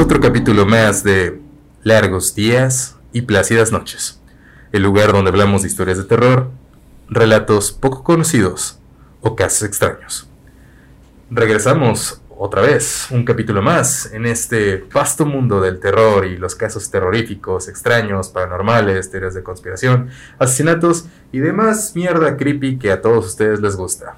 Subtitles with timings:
[0.00, 1.42] Otro capítulo más de
[1.82, 4.18] Largos días y plácidas noches,
[4.72, 6.50] el lugar donde hablamos de historias de terror,
[7.10, 8.78] relatos poco conocidos
[9.20, 10.26] o casos extraños.
[11.30, 16.90] Regresamos otra vez, un capítulo más, en este vasto mundo del terror y los casos
[16.90, 20.08] terroríficos, extraños, paranormales, teorías de conspiración,
[20.38, 24.16] asesinatos y demás mierda creepy que a todos ustedes les gusta.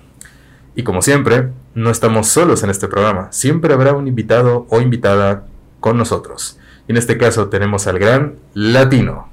[0.77, 5.49] Y como siempre, no estamos solos en este programa, siempre habrá un invitado o invitada
[5.83, 6.59] con nosotros.
[6.89, 9.29] Y en este caso tenemos al gran Latino.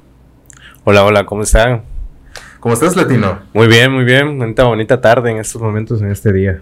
[0.84, 1.84] Hola, hola, ¿cómo están?
[2.60, 3.40] ¿Cómo estás, Latino?
[3.54, 4.28] Muy bien, muy bien.
[4.28, 6.60] Una bonita tarde en estos momentos, en este día.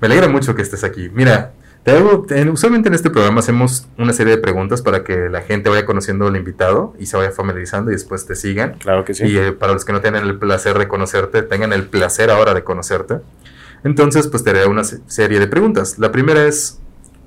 [0.00, 1.10] Me alegra mucho que estés aquí.
[1.12, 5.42] Mira, te hago, usualmente en este programa hacemos una serie de preguntas para que la
[5.42, 8.74] gente vaya conociendo al invitado y se vaya familiarizando y después te sigan.
[8.78, 9.24] Claro que sí.
[9.24, 12.54] Y eh, para los que no tienen el placer de conocerte, tengan el placer ahora
[12.54, 13.16] de conocerte.
[13.82, 15.98] Entonces, pues te haré una serie de preguntas.
[15.98, 16.80] La primera es,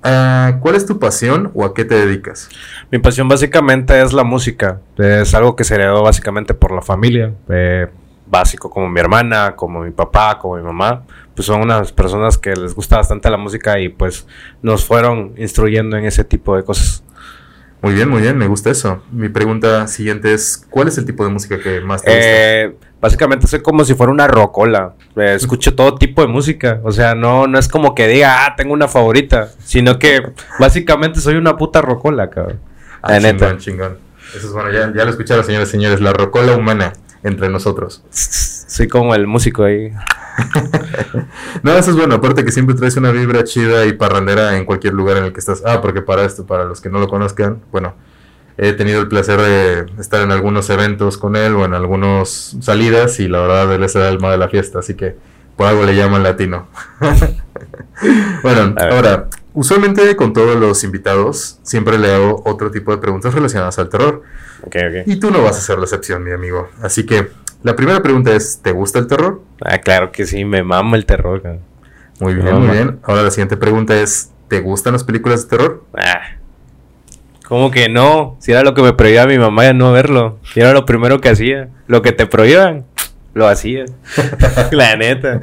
[0.03, 2.49] ah, ¿cuál es tu pasión o a qué te dedicas?
[2.91, 4.79] Mi pasión básicamente es la música.
[4.97, 7.33] Es algo que se heredó básicamente por la familia.
[7.49, 7.87] Eh,
[8.25, 11.03] básico, como mi hermana, como mi papá, como mi mamá.
[11.35, 14.27] Pues son unas personas que les gusta bastante la música y pues
[14.61, 17.03] nos fueron instruyendo en ese tipo de cosas.
[17.83, 19.03] Muy bien, muy bien, me gusta eso.
[19.11, 22.25] Mi pregunta siguiente es, ¿cuál es el tipo de música que más te gusta?
[22.25, 24.93] Eh, básicamente soy como si fuera una rocola.
[25.17, 26.79] Eh, escucho todo tipo de música.
[26.85, 29.49] O sea, no, no es como que diga, ah, tengo una favorita.
[29.65, 32.61] Sino que básicamente soy una puta rocola, cabrón.
[33.01, 33.97] Ah, chingón, chingón.
[34.33, 35.99] Eso es bueno, ya, ya lo escucharon, señores y señores.
[35.99, 38.01] La rocola humana entre nosotros.
[38.11, 39.91] Soy como el músico ahí.
[41.63, 42.15] no, eso es bueno.
[42.15, 45.39] Aparte que siempre traes una vibra chida y parrandera en cualquier lugar en el que
[45.39, 45.63] estás.
[45.65, 47.95] Ah, porque para esto, para los que no lo conozcan, bueno,
[48.57, 53.19] he tenido el placer de estar en algunos eventos con él o en algunas salidas
[53.19, 55.15] y la verdad él es el alma de la fiesta, así que
[55.55, 56.67] por algo le llaman latino.
[58.43, 63.77] bueno, ahora, usualmente con todos los invitados siempre le hago otro tipo de preguntas relacionadas
[63.79, 64.23] al terror.
[65.05, 66.69] Y tú no vas a ser la excepción, mi amigo.
[66.81, 67.29] Así que
[67.63, 69.41] la primera pregunta es, ¿te gusta el terror?
[69.61, 71.59] Ah, claro que sí, me mama el terror.
[72.19, 72.99] Muy bien, muy bien.
[73.03, 75.83] Ahora la siguiente pregunta es, ¿te gustan las películas de terror?
[75.97, 76.21] Ah,
[77.47, 78.35] ¿Cómo que no?
[78.39, 80.39] Si era lo que me prohibía mi mamá ya no verlo.
[80.53, 81.69] Si era lo primero que hacía.
[81.87, 82.85] Lo que te prohíban,
[83.33, 83.85] lo hacía.
[84.71, 85.41] la neta.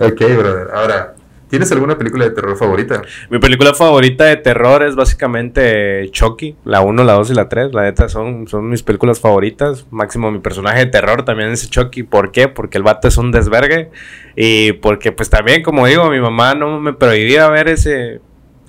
[0.00, 0.68] Ok, brother.
[0.74, 1.15] Ahora,
[1.48, 3.02] ¿Tienes alguna película de terror favorita?
[3.30, 7.72] Mi película favorita de terror es básicamente Chucky, la 1, la 2 y la 3.
[7.72, 9.86] La neta son, son mis películas favoritas.
[9.90, 12.02] Máximo mi personaje de terror también es Chucky.
[12.02, 12.48] ¿Por qué?
[12.48, 13.90] Porque el vato es un desvergue.
[14.34, 18.20] Y porque pues también, como digo, mi mamá no me prohibía ver ese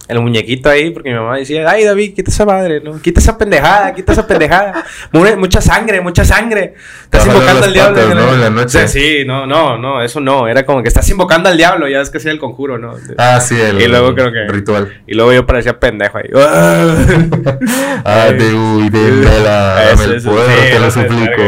[0.07, 3.01] el muñequito ahí, porque mi mamá decía, ay David, quita esa madre, ¿no?
[3.01, 4.85] Quita esa pendejada, quita esa pendejada.
[5.11, 6.75] mucha sangre, mucha sangre.
[7.03, 8.15] Estás invocando al diablo.
[8.15, 8.33] ¿no?
[8.33, 8.87] En la noche.
[8.87, 10.47] Sí, no, no, no, eso no.
[10.47, 12.93] Era como que estás invocando al diablo, ya es que hacía el conjuro, ¿no?
[13.17, 15.01] Ah, sí, el, y luego creo que, ritual.
[15.07, 16.29] Y luego yo parecía pendejo ahí.
[18.05, 21.41] ah, de uy, de vela, dame el poder, te lo suplico.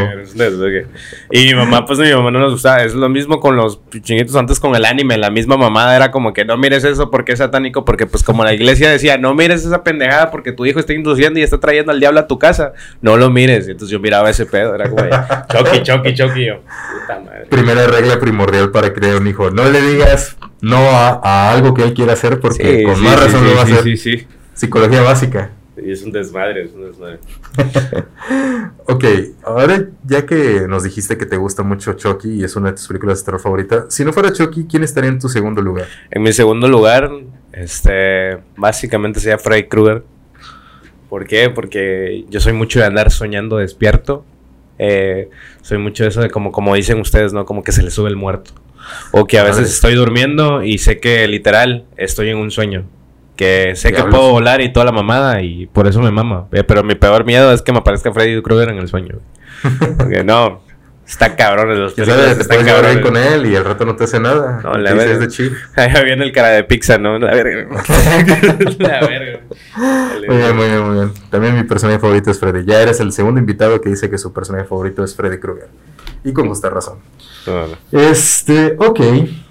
[1.31, 2.83] Y mi mamá, pues mi mamá no nos gustaba.
[2.83, 5.17] Es lo mismo con los chinguitos antes con el anime.
[5.17, 8.43] La misma mamá era como que no mires eso porque es satánico, porque pues como
[8.49, 11.91] la iglesia decía, no mires esa pendejada porque tu hijo está induciendo y está trayendo
[11.91, 12.73] al diablo a tu casa.
[12.99, 13.67] No lo mires.
[13.67, 15.03] Y entonces yo miraba ese pedo, era como,
[15.53, 16.45] choqui, choqui, choqui.
[16.47, 16.61] Yo,
[17.01, 17.45] puta madre.
[17.47, 19.51] Primera regla primordial para crear un hijo.
[19.51, 23.53] No le digas no a, algo que él quiera hacer porque con más razón lo
[23.53, 23.83] va a hacer.
[23.83, 24.27] Sí, sí.
[24.55, 25.51] Psicología básica.
[25.77, 27.19] Y es un desmadre, es un desmadre.
[28.87, 29.05] ok,
[29.43, 32.87] ahora ya que nos dijiste que te gusta mucho Chucky y es una de tus
[32.87, 35.85] películas de terror favorita, si no fuera Chucky, ¿quién estaría en tu segundo lugar?
[36.09, 37.11] En mi segundo lugar,
[37.59, 40.03] este, básicamente sería Freddy Krueger.
[41.09, 41.49] ¿Por qué?
[41.49, 44.23] Porque yo soy mucho de andar soñando despierto.
[44.77, 45.29] Eh,
[45.61, 47.45] soy mucho de eso de como, como dicen ustedes, ¿no?
[47.45, 48.51] Como que se le sube el muerto.
[49.11, 52.85] O que a veces estoy durmiendo y sé que literal estoy en un sueño
[53.39, 56.47] que sé que puedo volar y toda la mamada y por eso me mama.
[56.51, 59.19] Eh, pero mi peor miedo es que me aparezca Freddy Krueger en el sueño.
[59.97, 60.61] Porque no,
[61.09, 61.77] está cabrón.
[61.79, 64.61] Los ya sabes, están cabrones con él y el rato no te hace nada.
[64.63, 65.13] No, la verga.
[65.13, 65.57] Es de chill.
[65.75, 67.17] Ahí viene el cara de pizza, ¿no?
[67.17, 67.67] La verga.
[68.79, 69.39] la verga.
[70.27, 71.11] Muy bien, muy bien, muy bien.
[71.29, 72.65] También mi personaje favorito es Freddy.
[72.65, 75.69] Ya eres el segundo invitado que dice que su personaje favorito es Freddy Krueger.
[76.23, 76.99] Y con justa razón.
[77.91, 78.99] Este, ok,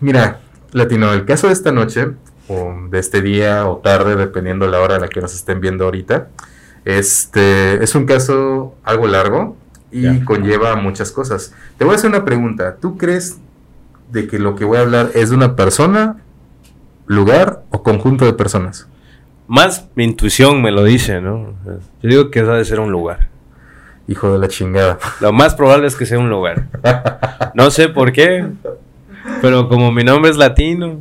[0.01, 0.41] mira,
[0.73, 2.09] Latino, el caso de esta noche
[2.47, 5.85] o de este día o tarde, dependiendo la hora en la que nos estén viendo
[5.85, 6.29] ahorita.
[6.85, 9.57] Este es un caso algo largo
[9.91, 11.55] y conlleva muchas cosas.
[11.77, 12.77] Te voy a hacer una pregunta.
[12.77, 13.39] ¿Tú crees
[14.11, 16.17] de que lo que voy a hablar es de una persona,
[17.07, 18.89] lugar o conjunto de personas?
[19.47, 21.55] Más mi intuición me lo dice, ¿no?
[22.03, 23.29] Yo digo que debe ser un lugar.
[24.07, 24.99] Hijo de la chingada.
[25.21, 26.67] Lo más probable es que sea un lugar.
[27.55, 28.47] No sé por qué,
[29.43, 31.01] pero como mi nombre es latino,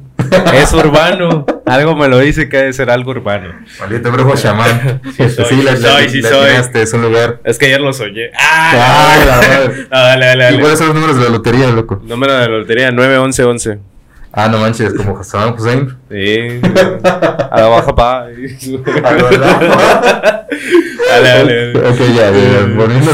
[0.54, 1.46] es urbano.
[1.66, 3.54] Algo me lo dice que debe ser algo urbano.
[3.80, 5.02] Maldito brujo chamán.
[5.18, 6.50] Sí soy, la- sí la- soy, sí la soy.
[6.82, 7.40] es un lugar.
[7.44, 8.32] Es que ayer lo soñé.
[8.40, 9.26] Ah, ¡Ah!
[9.26, 9.88] la no, madre.
[9.90, 10.60] dale, dale, ¿Y dale.
[10.60, 12.02] cuáles son los números de la lotería, loco?
[12.06, 13.80] Número de la lotería 91111.
[14.40, 15.98] Ah, no manches, como Saddam Hussein.
[16.12, 16.62] Sí.
[17.04, 18.26] A la baja pa.
[19.04, 20.48] Ah, ¿verdad?
[21.10, 21.90] Dale, dale, dale.
[21.90, 23.12] Ok, ya, ya, volviendo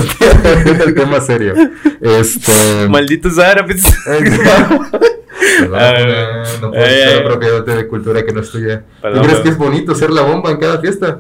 [0.83, 1.53] al tema, serio.
[2.01, 2.89] Este.
[2.89, 3.83] Malditos árabes.
[4.05, 7.19] Perdón, Ah, no puedo ay, estar ay.
[7.21, 8.83] apropiándote de cultura que no es tuya.
[9.01, 11.19] Perdón, ¿Tú crees que es bonito ser la bomba en cada fiesta?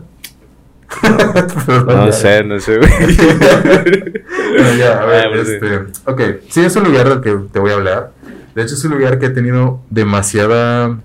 [1.87, 2.91] No sé, no sé, güey.
[4.53, 5.53] Bueno, ya, a ver, Ah, pues sí.
[5.53, 8.11] este, ok, sí, es un lugar del que te voy a hablar.
[8.55, 10.99] De hecho, es un lugar que ha tenido demasiada,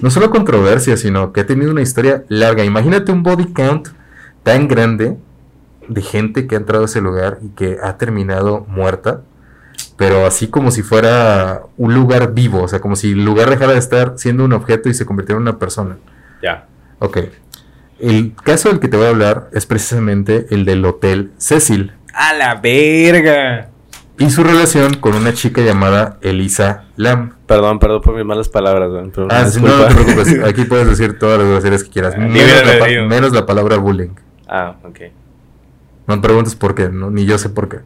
[0.00, 2.64] no solo controversia, sino que ha tenido una historia larga.
[2.64, 3.88] Imagínate un body count
[4.42, 5.16] tan grande
[5.88, 9.22] de gente que ha entrado a ese lugar y que ha terminado muerta,
[9.96, 13.72] pero así como si fuera un lugar vivo, o sea, como si el lugar dejara
[13.72, 15.98] de estar siendo un objeto y se convirtiera en una persona.
[16.42, 16.66] Ya.
[17.00, 17.18] Ok.
[17.98, 22.32] El caso del que te voy a hablar es precisamente el del Hotel Cecil A
[22.34, 23.69] la verga.
[24.20, 27.34] Y su relación con una chica llamada Elisa Lam.
[27.46, 31.18] Perdón, perdón por mis malas palabras, pero Ah, sí, no, te preocupes, aquí puedes decir
[31.18, 33.06] todas las groserías que quieras, Ah, menos la, pa- albedrío.
[33.06, 34.10] menos la palabra bullying.
[34.46, 34.98] Ah, ok.
[36.06, 37.78] No me preguntes por qué, no, ni yo sé por qué.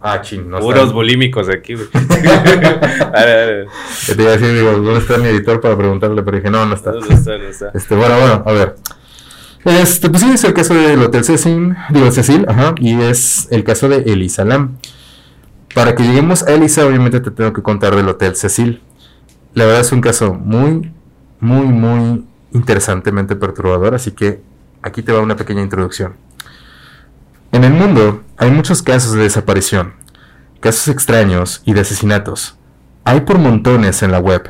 [0.00, 0.94] Ah, ching, no Puros está.
[0.94, 1.88] bulímicos aquí, güey.
[1.92, 3.66] dale, dale.
[4.14, 6.22] Te iba a decir, digo, ¿dónde está mi editor para preguntarle?
[6.22, 6.92] Pero dije, no, no está.
[6.92, 7.70] No está, no está.
[7.74, 8.76] Este, bueno, bueno, a ver.
[9.66, 13.64] Este, pues sí, es el caso del Hotel Cecil, digo Cecil, ajá, y es el
[13.64, 14.76] caso de Elisa Lam.
[15.74, 18.80] Para que lleguemos a Elisa, obviamente te tengo que contar del Hotel Cecil.
[19.54, 20.92] La verdad es un caso muy,
[21.40, 24.40] muy, muy interesantemente perturbador, así que
[24.82, 26.14] aquí te va una pequeña introducción.
[27.50, 29.94] En el mundo hay muchos casos de desaparición,
[30.60, 32.56] casos extraños y de asesinatos.
[33.02, 34.48] Hay por montones en la web.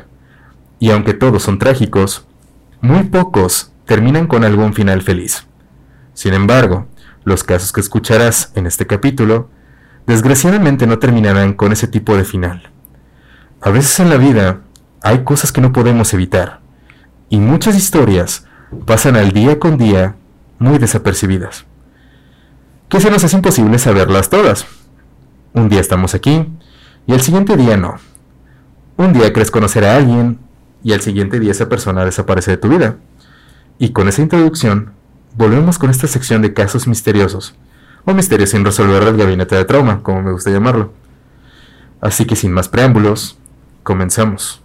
[0.77, 2.27] Y aunque todos son trágicos,
[2.81, 5.47] muy pocos terminan con algún final feliz.
[6.13, 6.87] Sin embargo,
[7.23, 9.49] los casos que escucharás en este capítulo,
[10.05, 12.69] desgraciadamente no terminarán con ese tipo de final.
[13.61, 14.61] A veces en la vida
[15.01, 16.59] hay cosas que no podemos evitar,
[17.29, 18.45] y muchas historias
[18.85, 20.15] pasan al día con día
[20.59, 21.65] muy desapercibidas.
[22.99, 24.65] Se nos hace imposible saberlas todas.
[25.53, 26.45] Un día estamos aquí,
[27.05, 27.95] y el siguiente día no.
[28.97, 30.39] Un día crees conocer a alguien,
[30.83, 32.97] y al siguiente día esa persona desaparece de tu vida.
[33.79, 34.91] Y con esa introducción,
[35.35, 37.55] volvemos con esta sección de casos misteriosos,
[38.05, 40.93] o misterios sin resolver del gabinete de trauma, como me gusta llamarlo.
[42.01, 43.37] Así que sin más preámbulos,
[43.83, 44.61] comenzamos.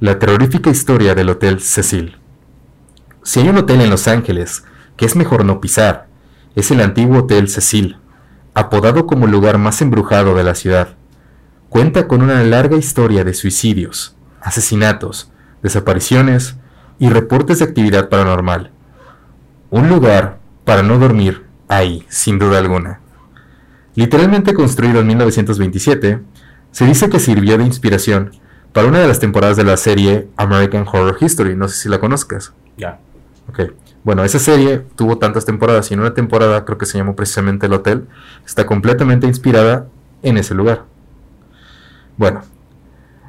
[0.00, 2.16] La terrorífica historia del Hotel Cecil.
[3.22, 4.64] Si hay un hotel en Los Ángeles
[4.96, 6.06] que es mejor no pisar,
[6.54, 7.96] es el antiguo Hotel Cecil,
[8.54, 10.98] apodado como el lugar más embrujado de la ciudad
[11.68, 15.30] cuenta con una larga historia de suicidios, asesinatos,
[15.62, 16.56] desapariciones
[16.98, 18.72] y reportes de actividad paranormal.
[19.70, 23.00] Un lugar para no dormir ahí, sin duda alguna.
[23.94, 26.20] Literalmente construido en 1927,
[26.70, 28.32] se dice que sirvió de inspiración
[28.72, 31.98] para una de las temporadas de la serie American Horror History, no sé si la
[31.98, 32.52] conozcas.
[32.76, 33.00] Ya.
[33.48, 33.72] Ok.
[34.04, 37.66] Bueno, esa serie tuvo tantas temporadas y en una temporada creo que se llamó precisamente
[37.66, 38.06] El Hotel,
[38.46, 39.88] está completamente inspirada
[40.22, 40.84] en ese lugar.
[42.16, 42.42] Bueno,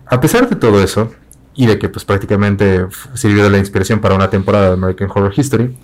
[0.06, 1.12] a pesar de todo eso,
[1.62, 5.34] y de que pues prácticamente sirvió de la inspiración para una temporada de American Horror
[5.36, 5.78] History,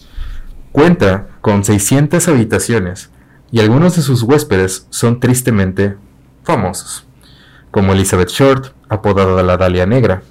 [0.72, 3.10] cuenta con 600 habitaciones
[3.52, 5.98] y algunos de sus huéspedes son tristemente
[6.44, 7.06] famosos,
[7.72, 10.22] como Elizabeth Short, apodada la Dalia Negra,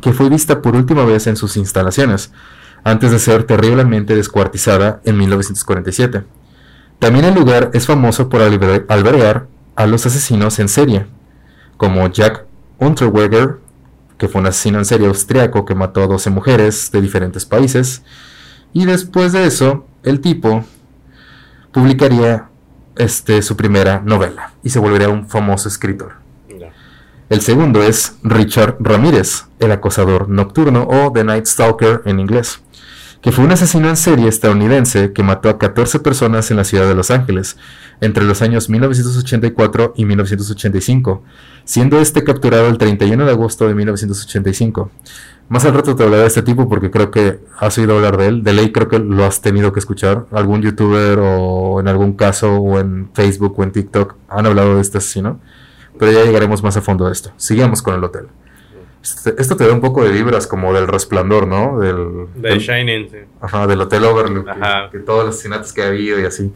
[0.00, 2.32] que fue vista por última vez en sus instalaciones,
[2.82, 6.24] antes de ser terriblemente descuartizada en 1947.
[6.98, 11.04] También el lugar es famoso por alber- albergar a los asesinos en serie,
[11.76, 12.46] como Jack
[12.78, 13.58] Unterweger,
[14.18, 18.02] que fue un asesino en serie austriaco que mató a 12 mujeres de diferentes países,
[18.72, 20.64] y después de eso, el tipo
[21.72, 22.48] publicaría
[22.96, 26.14] este, su primera novela y se volvería un famoso escritor.
[27.28, 32.60] El segundo es Richard Ramírez, el acosador nocturno o The Night Stalker en inglés,
[33.20, 36.86] que fue un asesino en serie estadounidense que mató a 14 personas en la ciudad
[36.86, 37.56] de Los Ángeles
[38.00, 41.22] entre los años 1984 y 1985,
[41.64, 44.90] siendo este capturado el 31 de agosto de 1985.
[45.48, 48.26] Más al rato te hablaré de este tipo porque creo que has oído hablar de
[48.26, 48.42] él.
[48.42, 50.26] De ley creo que lo has tenido que escuchar.
[50.32, 54.82] Algún youtuber o en algún caso o en Facebook o en TikTok han hablado de
[54.82, 55.40] este asesino.
[55.98, 57.30] Pero ya llegaremos más a fondo de esto.
[57.36, 58.26] Sigamos con el hotel.
[59.14, 61.78] Este- esto te da un poco de vibras como del resplandor, ¿no?
[61.78, 63.18] Del, The del- Shining, sí.
[63.40, 64.48] ajá, del Hotel Overlook.
[64.48, 64.90] Ajá.
[64.90, 66.52] Que, todos los asesinatos que ha habido y así.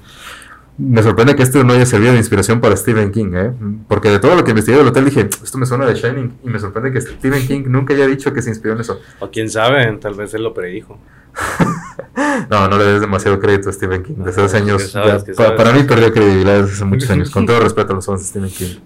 [0.78, 3.52] Me sorprende que esto no haya servido de inspiración para Stephen King, ¿eh?
[3.86, 6.38] Porque de todo lo que investigué del hotel dije, esto me suena de Shining.
[6.42, 8.98] Y me sorprende que Stephen King nunca haya dicho que se inspiró en eso.
[9.20, 10.98] O quién sabe, tal vez él lo predijo.
[12.50, 14.14] no, no le des demasiado crédito a Stephen King.
[14.24, 17.30] Desde hace No, años, sabes, ya, para mí perdió credibilidad desde hace muchos años.
[17.30, 18.80] Con todo respeto a los fans de Stephen King.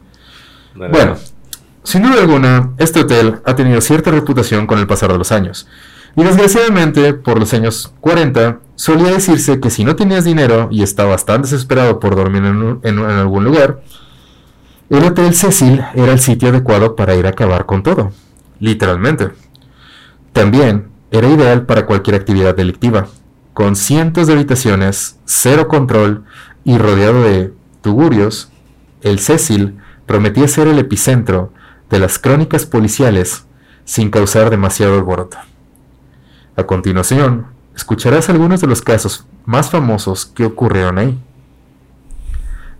[0.74, 1.16] Bueno,
[1.84, 5.68] sin duda alguna, este hotel ha tenido cierta reputación con el pasar de los años.
[6.16, 11.24] Y desgraciadamente, por los años 40, solía decirse que si no tenías dinero y estabas
[11.24, 13.82] tan desesperado por dormir en, en algún lugar,
[14.90, 18.12] el Hotel Cecil era el sitio adecuado para ir a acabar con todo.
[18.60, 19.30] Literalmente.
[20.32, 23.06] También era ideal para cualquier actividad delictiva,
[23.54, 26.24] con cientos de habitaciones, cero control
[26.64, 28.50] y rodeado de tugurios,
[29.02, 29.76] el Cecil
[30.06, 31.52] prometía ser el epicentro
[31.90, 33.44] de las crónicas policiales
[33.84, 35.38] sin causar demasiado alboroto.
[36.56, 41.18] A continuación, escucharás algunos de los casos más famosos que ocurrieron ahí.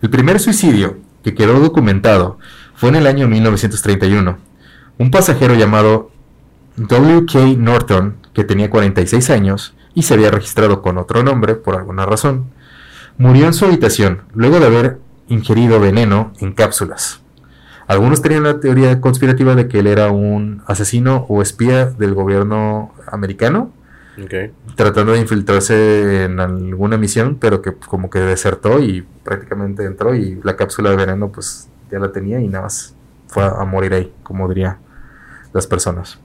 [0.00, 2.38] El primer suicidio que quedó documentado
[2.74, 4.38] fue en el año 1931.
[4.98, 6.10] Un pasajero llamado
[6.76, 7.38] W.K.
[7.58, 12.50] Norton, que tenía 46 años y se había registrado con otro nombre por alguna razón,
[13.16, 17.23] murió en su habitación luego de haber ingerido veneno en cápsulas.
[17.86, 22.92] Algunos tenían la teoría conspirativa de que él era un asesino o espía del gobierno
[23.06, 23.72] americano,
[24.76, 30.40] tratando de infiltrarse en alguna misión, pero que como que desertó y prácticamente entró y
[30.44, 32.94] la cápsula de veneno pues ya la tenía y nada más
[33.26, 34.78] fue a, a morir ahí, como diría
[35.52, 36.18] las personas.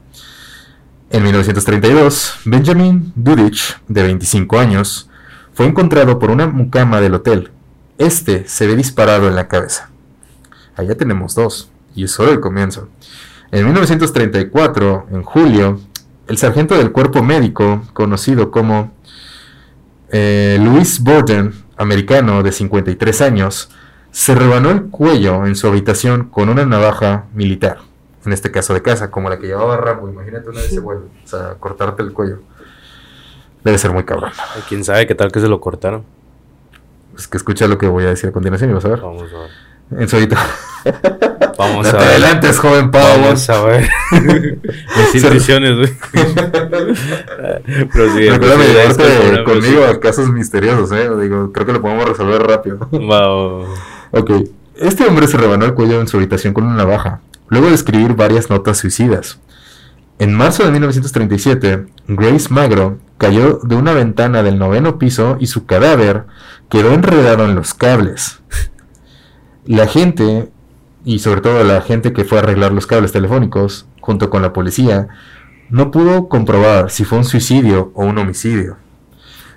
[1.11, 5.09] En 1932, Benjamin Dudich, de 25 años,
[5.53, 7.51] fue encontrado por una mucama del hotel.
[7.97, 9.89] Este se ve disparado en la cabeza.
[10.79, 12.88] Allá tenemos dos, y es solo el comienzo.
[13.51, 15.77] En 1934, en julio,
[16.29, 18.93] el sargento del cuerpo médico, conocido como
[20.09, 23.69] eh, Louis Borden, americano de 53 años,
[24.12, 27.79] se rebanó el cuello en su habitación con una navaja militar,
[28.25, 30.07] en este caso de casa, como la que llevaba Rambo.
[30.07, 32.39] Imagínate una de ese vuelo, o sea, cortarte el cuello.
[33.65, 34.31] Debe ser muy cabrón.
[34.69, 36.05] Quién sabe qué tal que se lo cortaron.
[37.17, 39.01] Es que escucha lo que voy a decir a continuación y vas a ver.
[39.01, 39.68] Vamos a ver.
[39.91, 40.50] En su habitación.
[41.58, 42.01] Vamos a ver.
[42.01, 43.24] adelantes, joven Pablo.
[43.25, 43.89] Vamos a ver.
[44.13, 45.93] Mis intuiciones, güey.
[47.93, 51.10] Recuérdame llevarte conmigo a casos misteriosos, ¿eh?
[51.22, 52.77] Digo, creo que lo podemos resolver rápido.
[52.91, 53.65] Wow.
[54.12, 54.31] Ok,
[54.75, 57.19] este hombre se rebanó el cuello en su habitación con una navaja,
[57.50, 59.39] luego de escribir varias notas suicidas.
[60.17, 65.65] En marzo de 1937, Grace Magro cayó de una ventana del noveno piso y su
[65.65, 66.25] cadáver
[66.69, 68.39] quedó enredado en los cables.
[69.69, 70.49] La gente,
[71.05, 74.51] y sobre todo la gente que fue a arreglar los cables telefónicos, junto con la
[74.51, 75.09] policía,
[75.69, 78.77] no pudo comprobar si fue un suicidio o un homicidio.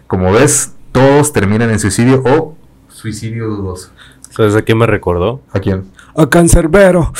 [0.06, 3.92] Como ves, todos terminan en suicidio o suicidio dudoso.
[4.28, 5.40] ¿Sabes a quién me recordó?
[5.50, 5.90] ¿A quién?
[6.14, 7.14] A Cancerbero.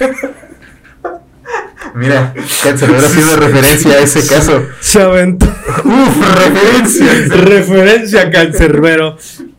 [1.94, 2.34] Mira,
[2.64, 4.64] Cancerbero haciendo referencia a ese caso.
[4.80, 5.46] Se aventó.
[5.84, 6.34] ¡Uf!
[6.34, 7.06] ¡Referencia!
[7.36, 9.16] Referencia a Cancerbero.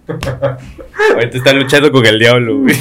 [1.13, 2.75] Ahorita están luchando con el diablo, güey.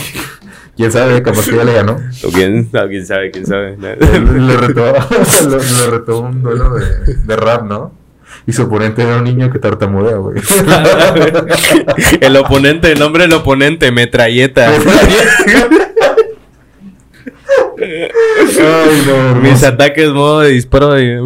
[0.76, 1.22] ¿Quién sabe?
[1.22, 1.96] Capaz que ya le ganó.
[2.24, 3.76] O quién, no, quién sabe, quién sabe.
[3.78, 4.92] Le retó,
[5.48, 7.92] le, le retó un duelo de, de rap, ¿no?
[8.46, 10.36] Y su oponente era un niño que tartamudea, güey.
[12.20, 14.70] el oponente, el nombre del oponente, metralleta.
[17.80, 21.18] Ay, no, Mis ataques, modo de disparo de.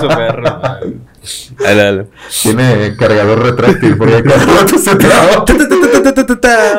[0.00, 1.09] Su perro, man.
[1.58, 2.06] Dale, dale.
[2.42, 5.44] Tiene cargador retráctil porque cada rato se traba.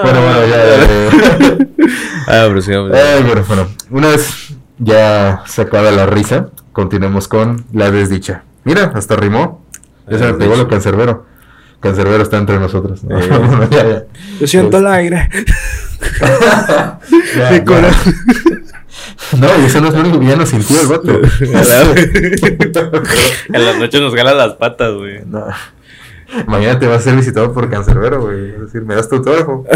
[0.03, 1.57] Bueno, bueno, ya, ya, ya.
[2.27, 2.71] Ah, pero sí.
[2.74, 8.43] Ay, bueno, bueno, una vez ya sacada la risa, continuemos con la desdicha.
[8.63, 9.63] Mira, hasta rimó.
[10.10, 11.25] Ya se me pegó lo cancerbero.
[11.79, 13.03] Cancerbero está entre nosotros.
[13.03, 13.19] ¿no?
[13.19, 13.27] Eh.
[13.29, 14.03] Bueno, ya, ya.
[14.39, 15.29] Yo siento el aire.
[17.36, 17.63] Ya, Mi ya.
[17.65, 18.15] corazón.
[19.38, 21.12] No, y eso no es lo único que ya no sintió el vato.
[23.53, 25.22] en las noches nos ganan las patas, güey.
[25.25, 25.46] No.
[26.48, 28.51] Mañana te vas a ser visitado por Cancerbero, güey.
[28.51, 29.65] Es decir, me das tu autógrafo.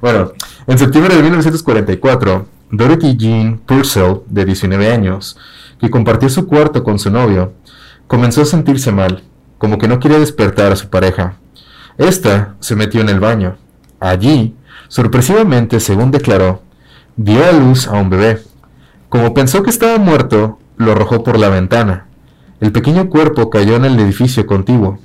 [0.00, 0.32] Bueno,
[0.66, 5.38] en septiembre de 1944, Dorothy Jean Purcell, de 19 años,
[5.80, 7.52] que compartió su cuarto con su novio,
[8.06, 9.22] comenzó a sentirse mal,
[9.58, 11.36] como que no quería despertar a su pareja.
[11.98, 13.56] Esta se metió en el baño.
[14.00, 14.54] Allí,
[14.88, 16.61] sorpresivamente, según declaró,
[17.16, 18.42] dio a luz a un bebé.
[19.08, 22.06] Como pensó que estaba muerto, lo arrojó por la ventana.
[22.60, 24.98] El pequeño cuerpo cayó en el edificio contiguo.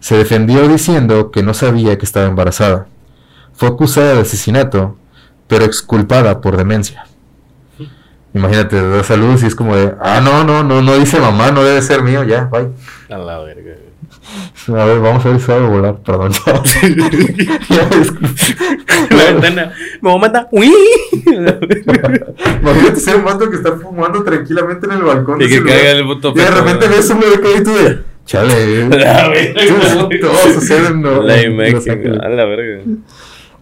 [0.00, 2.86] Se defendió diciendo que no sabía que estaba embarazada.
[3.52, 4.96] Fue acusada de asesinato,
[5.46, 7.06] pero exculpada por demencia.
[8.34, 11.62] Imagínate, da salud y es como de, ah, no, no, no, no dice mamá, no
[11.62, 12.68] debe ser mío, ya, bye.
[13.08, 13.76] A la verga.
[14.68, 15.98] A ver, vamos a ver si sabe volar.
[16.04, 16.32] Perdón.
[17.68, 17.88] Ya
[19.10, 19.72] La ventana.
[20.00, 20.48] Me voy a matar.
[20.50, 20.72] ¡Uy!
[22.62, 25.40] Imagínate ser un vato que está fumando tranquilamente en el balcón.
[25.40, 27.74] Y de que caiga el puto Y de repente ves un bebé caído y tú
[27.74, 27.98] de.
[28.26, 28.88] Chale.
[28.88, 30.08] La verga.
[30.20, 32.26] Todo sucede en La.
[32.26, 32.82] A la verga.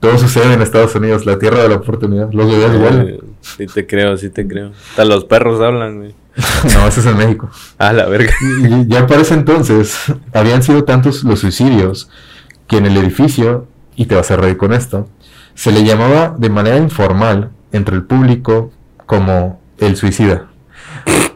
[0.01, 2.33] Todo sucede en Estados Unidos, la tierra de la oportunidad.
[2.33, 3.09] Los bebés vuelan.
[3.09, 4.73] Eh, Sí te creo, sí te creo.
[4.91, 6.15] Hasta los perros hablan, güey.
[6.75, 7.51] No, eso es en México.
[7.79, 8.33] A la verga.
[8.63, 9.97] Y ya para ese entonces
[10.33, 12.09] habían sido tantos los suicidios
[12.67, 15.09] que en el edificio, y te vas a reír con esto,
[15.55, 18.73] se le llamaba de manera informal entre el público
[19.07, 20.47] como el suicida.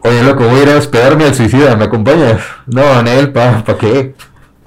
[0.03, 2.41] Oye, loco, voy a ir a hospedarme al suicida, ¿me acompañas?
[2.67, 4.15] No, Anel, ¿pa, pa qué?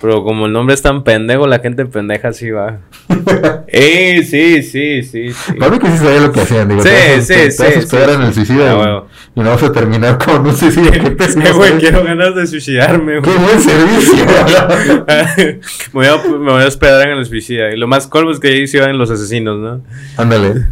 [0.02, 2.80] Pero como el nombre es tan pendejo, la gente pendeja sí va.
[3.72, 5.54] Eh, sí, sí, sí, sí.
[5.54, 7.64] Para mí que sí sabía lo que hacían, digo, Sí, te sí, te- te sí,
[7.80, 8.46] hospedar sí, en el sí.
[8.46, 9.04] suicida Ah,
[9.36, 10.92] y- no vas a terminar con un suicida.
[10.92, 11.08] Qué.
[11.08, 13.38] Eh, güey, quiero ganas de suicidarme, Qué güey.
[13.38, 14.26] buen servicio.
[15.08, 15.60] me,
[15.94, 17.72] voy a, me voy a hospedar en el suicida.
[17.72, 19.82] Y lo más colmo es que ahí se iban los asesinos, ¿no?
[20.18, 20.66] Ándale.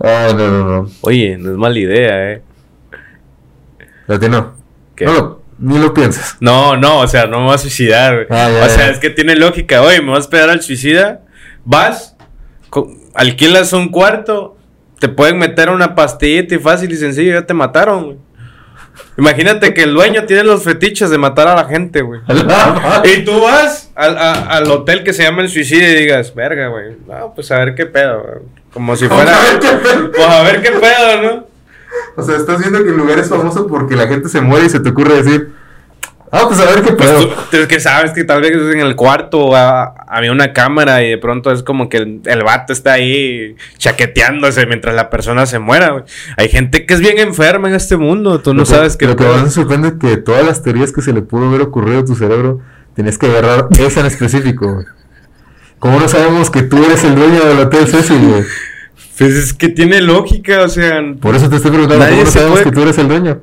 [0.00, 0.90] Ay, no, no, no.
[1.02, 2.42] Oye, no es mala idea, ¿eh?
[4.08, 4.52] Latino.
[4.96, 5.04] ¿Qué?
[5.04, 6.36] No, lo- ni lo pienses.
[6.40, 8.26] No, no, o sea, no me voy a suicidar.
[8.30, 8.90] Ah, ya, o sea, ya.
[8.90, 9.82] es que tiene lógica.
[9.82, 11.20] Oye, me voy a esperar al suicida.
[11.64, 12.16] Vas,
[13.14, 14.56] alquilas un cuarto,
[14.98, 18.16] te pueden meter una pastillita y fácil y sencillo, ya te mataron, güey.
[19.16, 22.20] Imagínate que el dueño tiene los fetiches de matar a la gente, güey.
[23.04, 26.68] Y tú vas al, a- al hotel que se llama el suicidio y digas, verga,
[26.68, 26.96] güey.
[27.06, 28.42] No, pues a ver qué pedo, güey.
[28.72, 29.36] Como si fuera.
[30.14, 31.46] Pues a ver qué pedo, ¿no?
[32.20, 34.70] O sea, estás viendo que el lugar es famoso porque la gente se muere y
[34.70, 35.50] se te ocurre decir,
[36.32, 37.26] ah, pues a ver qué Pues pedo.
[37.50, 41.18] tú, que sabes que tal vez en el cuarto ah, había una cámara y de
[41.18, 46.04] pronto es como que el, el vato está ahí chaqueteándose mientras la persona se muera.
[46.36, 49.06] Hay gente que es bien enferma en este mundo, tú no Lo que- sabes qué
[49.06, 51.62] Lo que más me sorprende es que todas las teorías que se le pudo haber
[51.62, 52.60] ocurrido a tu cerebro,
[52.94, 54.86] tenías que agarrar esa en específico, güey.
[55.78, 58.44] ¿Cómo no sabemos que tú eres el dueño del hotel Cecil, güey?
[59.20, 61.00] Pues es que tiene lógica, o sea.
[61.20, 63.40] Por eso te estoy preguntando, ¿cómo no sabemos puede- que tú eres el dueño?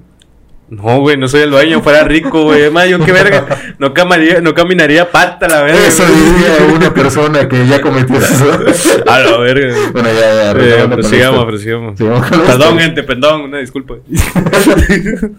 [0.70, 2.60] No, güey, no soy el dueño, fuera rico, güey.
[2.60, 3.46] Además, yo qué verga.
[3.80, 5.88] No, camaría, no caminaría pata, la verga.
[5.88, 8.52] Eso diría una persona que ya cometió eso.
[9.08, 9.74] A la verga.
[9.74, 9.92] güey.
[9.94, 11.98] bueno, ya, ya, Eh, prosigamos, prosigamos.
[11.98, 13.94] Perdón, gente, perdón, una disculpa.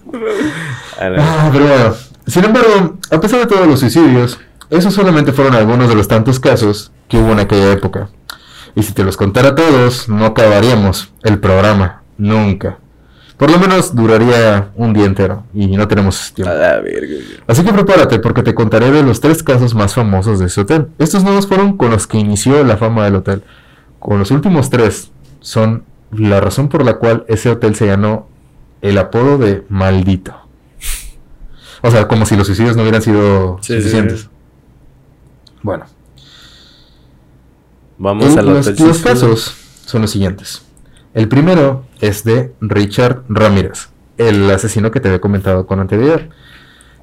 [1.01, 1.95] Ah, pero bueno.
[2.27, 4.39] Sin embargo, a pesar de todos los suicidios,
[4.71, 8.09] esos solamente fueron algunos de los tantos casos que hubo en aquella época.
[8.75, 12.03] Y si te los contara todos, no acabaríamos el programa.
[12.17, 12.79] Nunca.
[13.37, 15.45] Por lo menos duraría un día entero.
[15.55, 16.53] Y no tenemos tiempo.
[17.47, 20.89] Así que prepárate porque te contaré de los tres casos más famosos de ese hotel.
[20.99, 23.43] Estos nuevos fueron con los que inició la fama del hotel.
[24.01, 28.27] Con los últimos tres son la razón por la cual ese hotel se ganó
[28.81, 30.35] el apodo de maldito.
[31.83, 34.21] O sea, como si los suicidios no hubieran sido Sí, sí, suficientes.
[34.23, 34.29] sí.
[35.63, 35.85] Bueno,
[37.99, 39.11] Vamos al los, suicida.
[39.11, 40.63] casos son los siguientes.
[41.15, 46.29] El primero es de Richard Ramírez, el asesino que te había comentado con anterioridad.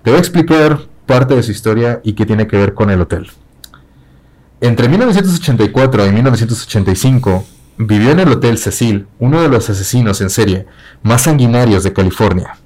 [0.04, 3.02] Te voy a explicar parte de su historia y qué tiene que ver con el
[3.02, 3.28] hotel.
[4.62, 7.46] Entre 1984 y 1985
[7.78, 10.66] vivió en el Hotel Cecil uno de los asesinos en serie
[11.04, 12.58] más sanguinarios de California,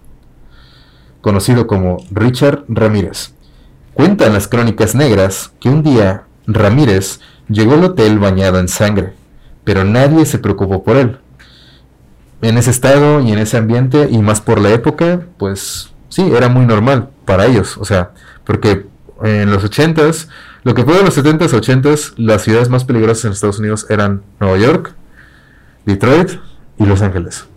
[1.22, 3.34] conocido como Richard Ramírez.
[3.96, 9.14] Cuentan las crónicas negras que un día Ramírez llegó al hotel bañado en sangre,
[9.64, 11.18] pero nadie se preocupó por él.
[12.42, 16.48] En ese estado y en ese ambiente, y más por la época, pues sí, era
[16.48, 17.78] muy normal para ellos.
[17.78, 18.12] O sea,
[18.46, 18.86] porque
[19.24, 20.28] en los 80s,
[20.64, 24.22] lo que fue de los 70s, 80s, las ciudades más peligrosas en Estados Unidos eran
[24.40, 24.94] Nueva York,
[25.86, 26.32] Detroit
[26.78, 27.49] y Los Ángeles.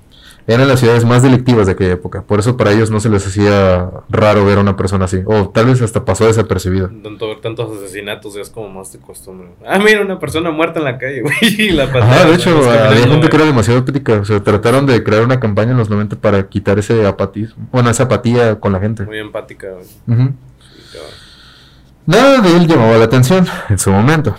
[0.47, 2.23] Eran las ciudades más delictivas de aquella época.
[2.23, 5.21] Por eso para ellos no se les hacía raro ver a una persona así.
[5.25, 6.89] O tal vez hasta pasó desapercibido.
[6.89, 9.49] Tanto ver tantos asesinatos ya es como más de costumbre.
[9.65, 11.71] Ah, mira, una persona muerta en la calle, güey.
[11.71, 14.15] la patearon, de hecho, había gente que era demasiado crítica.
[14.15, 17.69] O sea, trataron de crear una campaña en los 90 para quitar ese apatismo.
[17.71, 19.05] Bueno, esa apatía con la gente.
[19.05, 19.85] Muy empática, güey.
[19.85, 21.23] Sí, cabrón.
[22.05, 24.35] Nada de él llamaba la atención en su momento.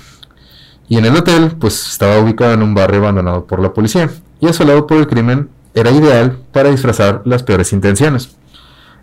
[0.90, 4.10] Y en el hotel, pues estaba ubicado en un barrio abandonado por la policía.
[4.42, 8.36] Y asolado por el crimen, era ideal para disfrazar las peores intenciones.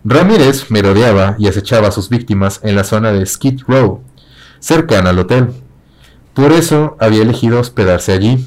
[0.04, 4.02] Ramírez merodeaba y acechaba a sus víctimas en la zona de Skid Row,
[4.58, 5.48] cercana al hotel.
[6.34, 8.46] Por eso había elegido hospedarse allí.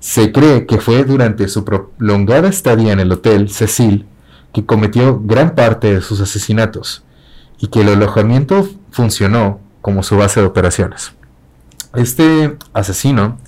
[0.00, 4.06] Se cree que fue durante su prolongada estadía en el hotel Cecil
[4.52, 7.02] que cometió gran parte de sus asesinatos
[7.58, 11.12] y que el alojamiento funcionó como su base de operaciones.
[11.94, 13.38] Este asesino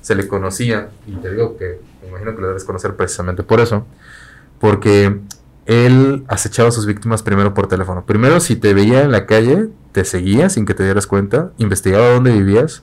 [0.00, 1.80] se le conocía, y te digo que
[2.16, 3.86] imagino que lo debes conocer precisamente por eso,
[4.58, 5.20] porque
[5.66, 8.06] él acechaba a sus víctimas primero por teléfono.
[8.06, 12.10] Primero, si te veía en la calle, te seguía sin que te dieras cuenta, investigaba
[12.10, 12.82] dónde vivías,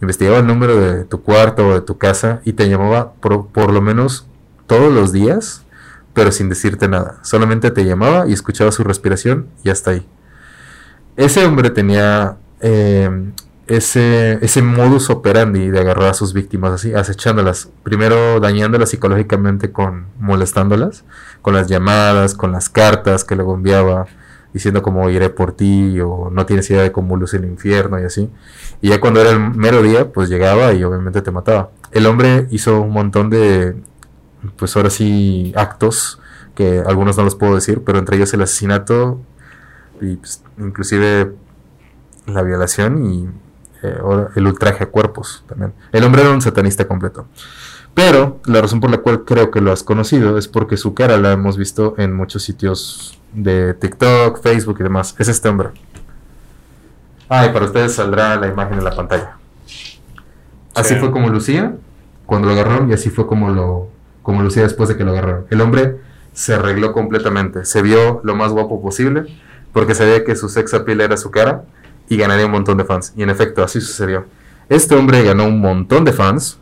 [0.00, 3.80] investigaba el número de tu cuarto o de tu casa y te llamaba por, lo
[3.80, 4.26] menos
[4.66, 5.62] todos los días,
[6.14, 7.18] pero sin decirte nada.
[7.22, 10.06] Solamente te llamaba y escuchaba su respiración y hasta ahí.
[11.16, 13.32] Ese hombre tenía eh,
[13.66, 20.06] ese, ese modus operandi de agarrar a sus víctimas así, acechándolas, primero dañándolas psicológicamente con
[20.18, 21.04] molestándolas,
[21.40, 24.06] con las llamadas, con las cartas que le enviaba,
[24.52, 28.04] diciendo como iré por ti o no tienes idea de cómo luce el infierno y
[28.04, 28.30] así.
[28.80, 31.70] Y ya cuando era el mero día, pues llegaba y obviamente te mataba.
[31.90, 33.76] El hombre hizo un montón de,
[34.56, 36.20] pues ahora sí, actos
[36.54, 39.20] que algunos no los puedo decir, pero entre ellos el asesinato
[40.00, 41.32] y pues, inclusive
[42.26, 43.28] la violación y
[43.90, 45.72] eh, el ultraje a cuerpos también.
[45.92, 47.26] El hombre era un satanista completo.
[47.94, 51.16] Pero la razón por la cual creo que lo has conocido es porque su cara
[51.16, 55.14] la hemos visto en muchos sitios de TikTok, Facebook y demás.
[55.18, 55.70] Es este hombre.
[57.28, 59.36] Ah, y para ustedes saldrá la imagen en la pantalla.
[60.74, 61.00] Así Sí.
[61.00, 61.76] fue como lucía
[62.26, 63.88] cuando lo agarraron y así fue como lo
[64.22, 65.46] como lucía después de que lo agarraron.
[65.50, 65.98] El hombre
[66.32, 69.26] se arregló completamente, se vio lo más guapo posible
[69.72, 71.64] porque sabía que su sex appeal era su cara
[72.08, 73.12] y ganaría un montón de fans.
[73.16, 74.26] Y en efecto, así sucedió.
[74.68, 76.58] Este hombre ganó un montón de fans.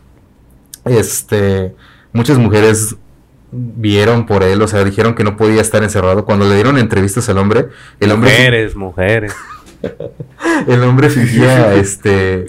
[0.85, 1.73] Este,
[2.11, 2.95] muchas mujeres
[3.51, 6.25] vieron por él, o sea, dijeron que no podía estar encerrado.
[6.25, 7.67] Cuando le dieron entrevistas al hombre,
[7.99, 9.35] el hombre Mujeres, mujeres.
[10.67, 12.45] el hombre fingía, este...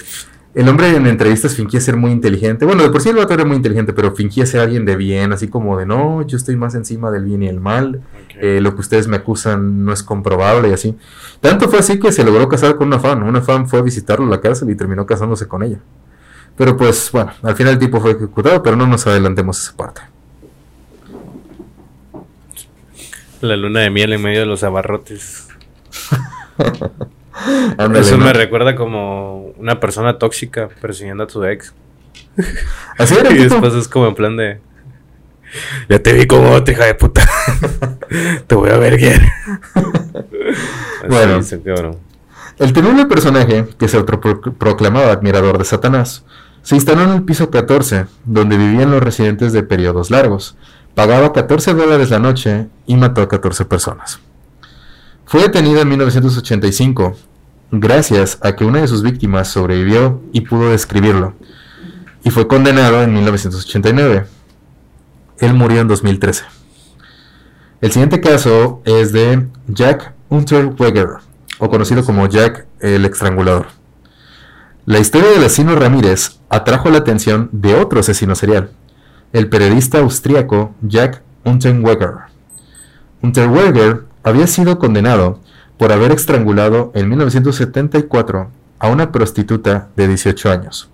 [0.54, 2.64] El hombre en entrevistas fingía ser muy inteligente.
[2.64, 5.32] Bueno, de por sí el vato era muy inteligente, pero fingía ser alguien de bien,
[5.32, 8.02] así como de no, yo estoy más encima del bien y el mal.
[8.40, 10.96] Eh, lo que ustedes me acusan no es comprobable y así.
[11.40, 13.22] Tanto fue así que se logró casar con una fan.
[13.22, 15.78] Una fan fue a visitarlo a la cárcel y terminó casándose con ella.
[16.56, 19.76] Pero pues bueno, al final el tipo fue ejecutado, pero no nos adelantemos a esa
[19.76, 20.02] parte.
[23.40, 25.48] La luna de miel en medio de los abarrotes.
[27.76, 28.24] Ándale, Eso ¿no?
[28.26, 31.74] me recuerda como una persona tóxica persiguiendo a tu ex.
[32.96, 33.54] Así era Y tipo.
[33.54, 34.60] después es como en plan de...
[35.88, 37.28] Ya te vi como otra hija de puta.
[38.46, 39.20] te voy a ver bien.
[41.08, 41.40] Bueno.
[42.58, 46.24] El temible personaje, que se autoproclamaba admirador de Satanás,
[46.62, 50.56] se instaló en el piso 14, donde vivían los residentes de periodos largos,
[50.94, 54.20] pagaba 14 dólares la noche y mató a 14 personas.
[55.26, 57.16] Fue detenido en 1985,
[57.70, 61.34] gracias a que una de sus víctimas sobrevivió y pudo describirlo,
[62.22, 64.24] y fue condenado en 1989.
[65.38, 66.44] Él murió en 2013.
[67.80, 71.18] El siguiente caso es de Jack Unterweger,
[71.58, 73.66] o conocido como Jack el Estrangulador.
[74.86, 78.70] La historia del asesino Ramírez atrajo la atención de otro asesino serial,
[79.32, 82.14] el periodista austríaco Jack Unterweger.
[83.22, 85.40] Unterweger había sido condenado
[85.78, 90.90] por haber estrangulado en 1974 a una prostituta de 18 años.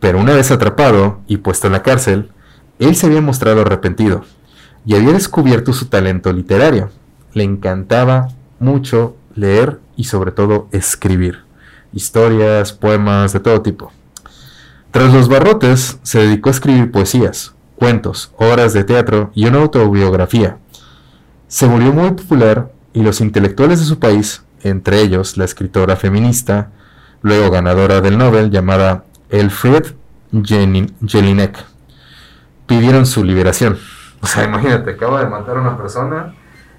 [0.00, 2.30] Pero una vez atrapado y puesto en la cárcel,
[2.84, 4.24] él se había mostrado arrepentido
[4.84, 6.90] y había descubierto su talento literario.
[7.32, 11.40] Le encantaba mucho leer y sobre todo escribir.
[11.92, 13.92] Historias, poemas, de todo tipo.
[14.90, 20.58] Tras los barrotes, se dedicó a escribir poesías, cuentos, obras de teatro y una autobiografía.
[21.48, 26.70] Se volvió muy popular y los intelectuales de su país, entre ellos la escritora feminista,
[27.22, 29.94] luego ganadora del Nobel llamada Elfried
[30.42, 31.64] Jelinek,
[32.66, 33.78] pidieron su liberación.
[34.20, 36.34] O sea, imagínate, acaba de matar a una persona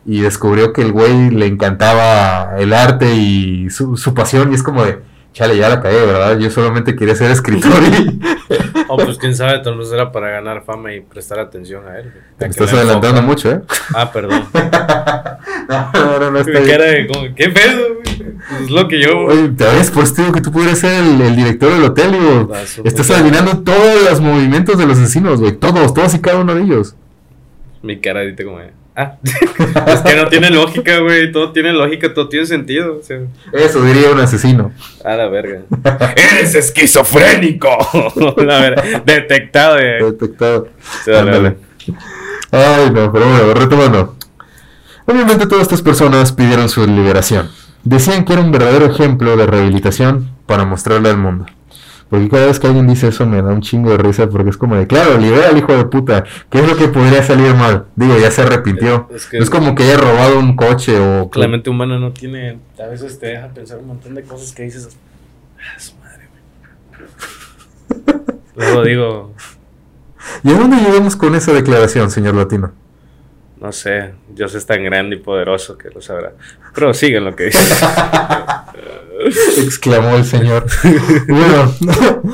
[0.05, 4.63] y descubrió que el güey le encantaba el arte y su, su pasión y es
[4.63, 5.01] como de,
[5.33, 6.37] chale, ya la cagué, ¿verdad?
[6.37, 8.19] Yo solamente quería ser escritor y
[8.87, 12.13] Oh, pues quién sabe, tal vez era para ganar fama y prestar atención a él.
[12.37, 13.27] te estás adelantando enfoca.
[13.27, 13.61] mucho, ¿eh?
[13.95, 14.45] Ah, perdón.
[15.69, 16.77] no, no, no, no está Mi bien.
[16.77, 18.63] cara de como, ¿qué pedo, güey?
[18.63, 19.17] Es lo que yo.
[19.25, 22.51] Oye, te te digo que tú pudieras ser el, el director del hotel, digo.
[22.53, 25.53] Ah, Estás adivinando todos los movimientos de los asesinos, güey.
[25.53, 26.95] Todos, todos y cada uno de ellos.
[27.81, 28.59] Mi cara ahorita como
[28.95, 31.31] Ah, es que no tiene lógica, güey.
[31.31, 32.99] Todo tiene lógica, todo tiene sentido.
[32.99, 33.17] O sea,
[33.51, 34.71] Eso diría un asesino.
[35.03, 35.61] a la verga.
[36.15, 37.69] ¡Eres esquizofrénico!
[38.37, 39.01] la verga.
[39.05, 40.11] Detectado, güey.
[40.11, 40.67] Detectado.
[41.03, 41.43] Sí, dale, Ándale.
[41.43, 41.57] dale.
[42.51, 44.15] Ay, no, pero bueno, retomando.
[45.05, 47.49] Obviamente todas estas personas pidieron su liberación.
[47.83, 51.45] Decían que era un verdadero ejemplo de rehabilitación para mostrarle al mundo.
[52.09, 54.57] Porque cada vez que alguien dice eso me da un chingo de risa porque es
[54.57, 56.23] como de, claro, libera al hijo de puta.
[56.49, 57.85] ¿Qué es lo que podría salir mal?
[57.95, 59.07] Digo, ya se arrepintió.
[59.13, 61.29] Es que- no es como que haya robado un coche o...
[61.35, 62.59] La mente humana no tiene.
[62.83, 64.89] A veces te deja pensar un montón de cosas que dices.
[65.59, 66.27] Ah, su madre,
[67.97, 68.21] güey.
[68.55, 69.33] Luego digo,
[70.43, 72.71] ¿Y a dónde llegamos con esa declaración, señor Latino?
[73.63, 76.33] No sé, Dios es tan grande y poderoso que lo sabrá.
[76.75, 77.59] Pero sigan lo que dice.
[79.63, 80.65] exclamó el señor.
[81.29, 81.73] bueno,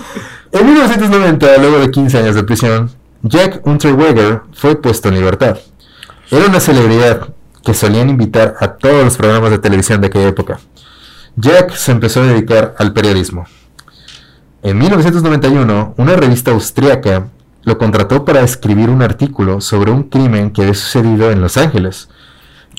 [0.51, 2.89] en 1990, luego de 15 años de prisión,
[3.21, 5.59] Jack Unterweger fue puesto en libertad.
[6.31, 7.29] Era una celebridad
[7.63, 10.59] que solían invitar a todos los programas de televisión de aquella época.
[11.35, 13.45] Jack se empezó a dedicar al periodismo.
[14.63, 17.27] En 1991, una revista austriaca
[17.63, 22.09] lo contrató para escribir un artículo sobre un crimen que había sucedido en Los Ángeles.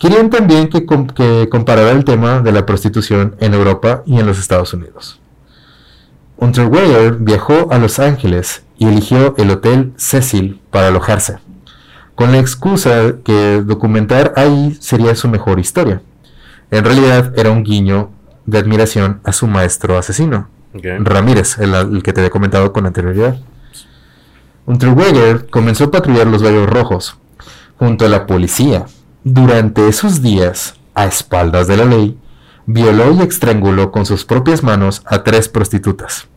[0.00, 4.38] Querían también que, que comparara el tema de la prostitución en Europa y en los
[4.38, 5.20] Estados Unidos.
[6.36, 11.38] Unterweyer viajó a Los Ángeles y eligió el Hotel Cecil para alojarse,
[12.14, 16.00] con la excusa que documentar ahí sería su mejor historia.
[16.70, 18.10] En realidad era un guiño
[18.46, 23.38] de admiración a su maestro asesino, Ramírez, el, que te había comentado con anterioridad.
[24.70, 27.18] Unterweger comenzó a patrullar los Valles Rojos
[27.76, 28.86] junto a la policía.
[29.24, 32.16] Durante esos días, a espaldas de la ley,
[32.66, 36.28] violó y estranguló con sus propias manos a tres prostitutas.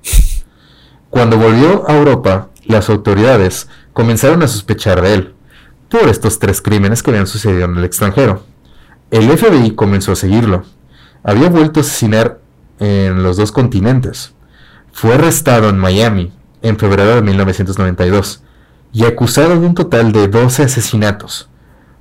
[1.11, 5.33] Cuando volvió a Europa, las autoridades comenzaron a sospechar de él
[5.87, 8.45] por estos tres crímenes que habían sucedido en el extranjero.
[9.11, 10.63] El FBI comenzó a seguirlo.
[11.23, 12.39] Había vuelto a asesinar
[12.79, 14.33] en los dos continentes.
[14.91, 18.41] Fue arrestado en Miami en febrero de 1992
[18.91, 21.49] y acusado de un total de 12 asesinatos.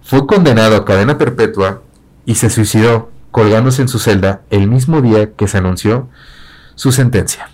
[0.03, 1.83] Fue condenado a cadena perpetua
[2.25, 6.09] y se suicidó colgándose en su celda el mismo día que se anunció
[6.75, 7.51] su sentencia.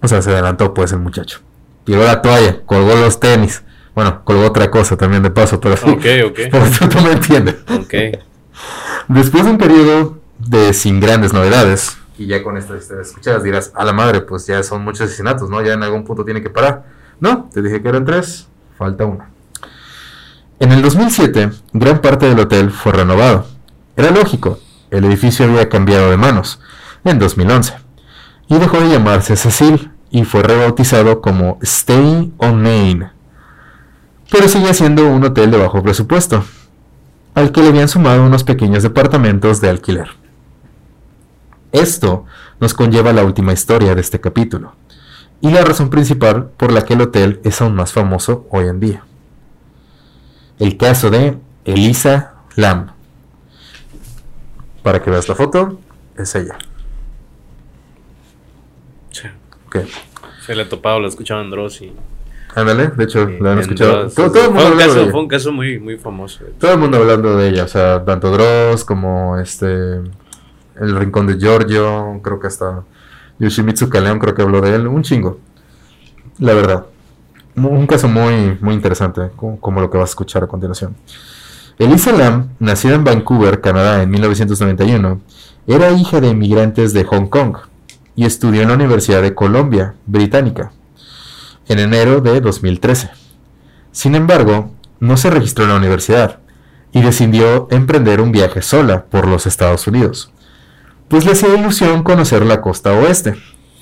[0.00, 1.40] O sea, se adelantó pues el muchacho.
[1.84, 3.62] Tiró la toalla, colgó los tenis.
[3.94, 5.74] Bueno, colgó otra cosa también de paso, pero.
[5.74, 6.38] Ok, ok.
[6.50, 7.56] Pero tú me entiendes.
[7.68, 7.94] Ok.
[9.08, 13.84] Después de un periodo de sin grandes novedades, y ya con estas escuchadas dirás, a
[13.84, 15.62] la madre, pues ya son muchos asesinatos, ¿no?
[15.62, 16.84] Ya en algún punto tiene que parar.
[17.20, 19.26] No, te dije que eran tres, falta uno.
[20.60, 23.46] En el 2007, gran parte del hotel fue renovado.
[23.96, 24.58] Era lógico,
[24.90, 26.60] el edificio había cambiado de manos
[27.04, 27.74] en 2011
[28.48, 33.08] y dejó de llamarse Cecil y fue rebautizado como Stay on Main.
[34.30, 36.44] Pero sigue siendo un hotel de bajo presupuesto,
[37.34, 40.21] al que le habían sumado unos pequeños departamentos de alquiler.
[41.72, 42.26] Esto
[42.60, 44.74] nos conlleva a la última historia de este capítulo,
[45.40, 48.78] y la razón principal por la que el hotel es aún más famoso hoy en
[48.78, 49.04] día.
[50.58, 52.92] El caso de Elisa Lam.
[54.82, 55.80] Para que veas la foto,
[56.16, 56.58] es ella.
[59.10, 59.28] Sí.
[59.66, 59.78] Ok.
[60.46, 61.92] Se le ha topado, lo escuchaban Dross y...
[62.54, 64.02] Ándale, de hecho, la han escuchado.
[64.02, 64.14] Dross.
[64.14, 65.10] Todo, todo el mundo fue, un hablando de caso, ella.
[65.10, 66.44] fue un caso muy, muy famoso.
[66.60, 70.00] Todo el mundo hablando de ella, o sea, tanto Dross como este.
[70.80, 72.82] El Rincón de Giorgio, creo que hasta
[73.38, 75.38] Yoshimitsu Kaleon creo que habló de él, un chingo.
[76.38, 76.86] La verdad.
[77.54, 80.96] Un caso muy, muy interesante, co- como lo que vas a escuchar a continuación.
[81.78, 85.20] Elisa Lam, nacida en Vancouver, Canadá, en 1991,
[85.66, 87.56] era hija de inmigrantes de Hong Kong
[88.14, 90.72] y estudió en la Universidad de Columbia, Británica,
[91.68, 93.10] en enero de 2013.
[93.90, 96.38] Sin embargo, no se registró en la universidad
[96.92, 100.32] y decidió emprender un viaje sola por los Estados Unidos,
[101.12, 103.34] pues le hacía ilusión conocer la costa oeste,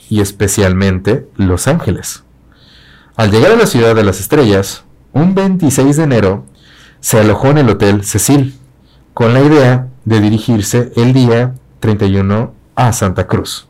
[0.08, 2.24] y especialmente Los Ángeles.
[3.14, 6.44] Al llegar a la ciudad de las estrellas, un 26 de enero,
[6.98, 8.58] se alojó en el Hotel Cecil,
[9.14, 13.68] con la idea de dirigirse el día 31 a Santa Cruz.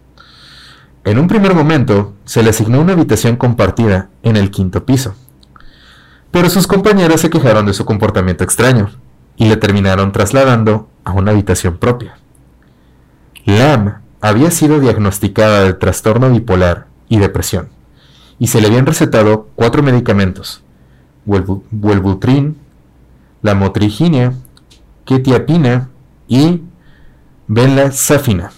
[1.04, 5.16] En un primer momento, se le asignó una habitación compartida en el quinto piso,
[6.30, 8.88] pero sus compañeras se quejaron de su comportamiento extraño
[9.36, 12.19] y le terminaron trasladando a una habitación propia.
[13.44, 17.68] Lam había sido diagnosticada de trastorno bipolar y depresión,
[18.38, 20.62] y se le habían recetado cuatro medicamentos,
[21.26, 22.56] Welbu- Wellbutrin,
[23.42, 24.34] lamotrigina,
[25.04, 25.88] quetiapina
[26.28, 26.62] y
[27.46, 28.50] venlafaxina.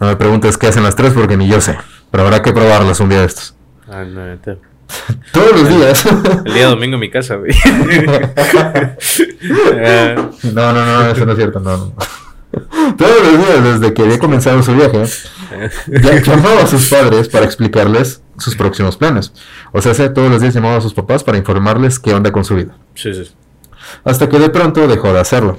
[0.00, 1.76] No me preguntes qué hacen las tres porque ni yo sé,
[2.10, 3.54] pero habrá que probarlas un día de estos.
[3.88, 4.20] Ah, no.
[5.32, 6.06] Todos los días.
[6.44, 7.52] El día domingo en mi casa, güey.
[9.78, 11.92] Ah, No, no, no, eso no es cierto, no, no.
[12.96, 15.04] Todos los días desde que había comenzado su viaje,
[15.88, 19.32] ya llamaba a sus padres para explicarles sus próximos planes.
[19.72, 22.54] O sea, todos los días llamaba a sus papás para informarles qué onda con su
[22.54, 22.76] vida.
[22.94, 23.30] sí, sí.
[24.04, 25.58] Hasta que de pronto dejó de hacerlo.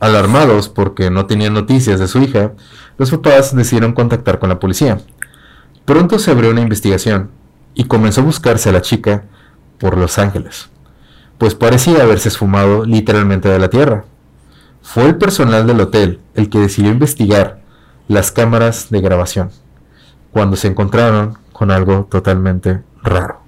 [0.00, 2.52] Alarmados porque no tenían noticias de su hija,
[2.98, 5.00] los papás decidieron contactar con la policía.
[5.84, 7.30] Pronto se abrió una investigación
[7.74, 9.24] y comenzó a buscarse a la chica
[9.78, 10.68] por Los Ángeles,
[11.38, 14.04] pues parecía haberse esfumado literalmente de la tierra.
[14.86, 17.58] Fue el personal del hotel el que decidió investigar
[18.06, 19.50] las cámaras de grabación,
[20.30, 23.40] cuando se encontraron con algo totalmente raro.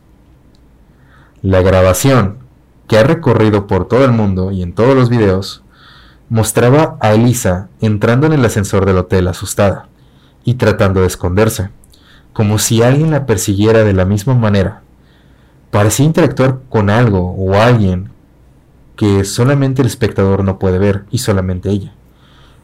[1.41, 2.39] La grabación
[2.89, 5.63] que ha recorrido por todo el mundo y en todos los videos,
[6.29, 9.89] mostraba a Elisa entrando en el ascensor del hotel asustada
[10.45, 11.71] y tratando de esconderse,
[12.33, 14.83] como si alguien la persiguiera de la misma manera.
[15.71, 18.11] Parecía interactuar con algo o alguien
[18.99, 21.95] que solamente el espectador no puede ver y solamente ella.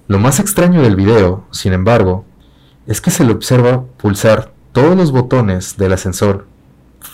[0.08, 2.24] Lo más extraño del video, sin embargo,
[2.88, 6.46] es que se le observa pulsar todos los botones del ascensor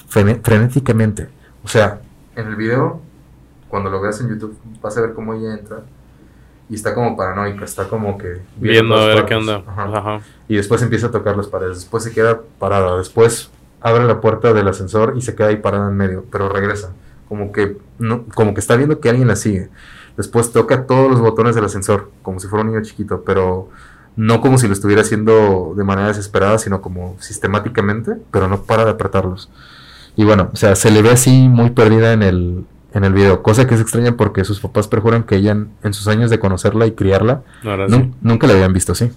[0.09, 1.29] frenéticamente.
[1.63, 2.01] O sea,
[2.35, 3.03] en el video,
[3.69, 5.83] cuando lo veas en YouTube, vas a ver cómo ella entra
[6.71, 9.63] y está como paranoica, está como que Viendo a todas ver qué onda.
[9.67, 9.99] Ajá.
[9.99, 10.21] Ajá.
[10.49, 13.51] Y después empieza a tocar las paredes, después se queda parada, después
[13.83, 16.95] abre la puerta del ascensor y se queda ahí parada en medio, pero regresa,
[17.31, 19.69] como que no, como que está viendo que alguien la sigue.
[20.17, 23.69] Después toca todos los botones del ascensor, como si fuera un niño chiquito, pero
[24.17, 28.85] no como si lo estuviera haciendo de manera desesperada, sino como sistemáticamente, pero no para
[28.85, 29.49] de apretarlos.
[30.17, 32.65] Y bueno, o sea, se le ve así muy perdida en el,
[32.95, 36.09] en el video, cosa que es extraña porque sus papás perjuran que ella en, sus
[36.09, 37.45] años de conocerla y criarla,
[38.21, 39.13] nunca la habían visto así.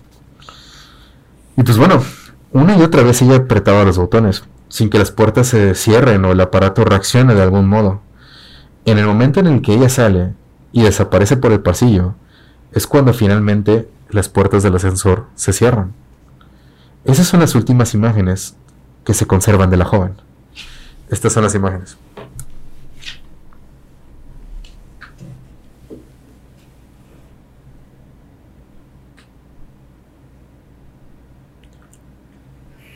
[1.58, 2.04] Y pues bueno,
[2.52, 4.44] una y otra vez ella apretaba los botones,
[4.74, 8.02] sin que las puertas se cierren o el aparato reaccione de algún modo.
[8.86, 10.34] En el momento en el que ella sale
[10.72, 12.16] y desaparece por el pasillo,
[12.72, 15.94] es cuando finalmente las puertas del ascensor se cierran.
[17.06, 18.56] Esas son las últimas imágenes
[19.06, 20.16] que se conservan de la joven.
[21.08, 21.96] Estas son las imágenes.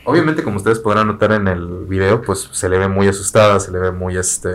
[0.08, 3.70] Obviamente, como ustedes podrán notar en el video, pues se le ve muy asustada, se
[3.70, 4.50] le ve muy este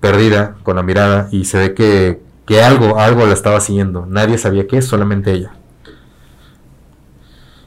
[0.00, 4.06] perdida con la mirada y se ve que, que algo, algo la estaba siguiendo.
[4.06, 5.52] Nadie sabía qué, solamente ella.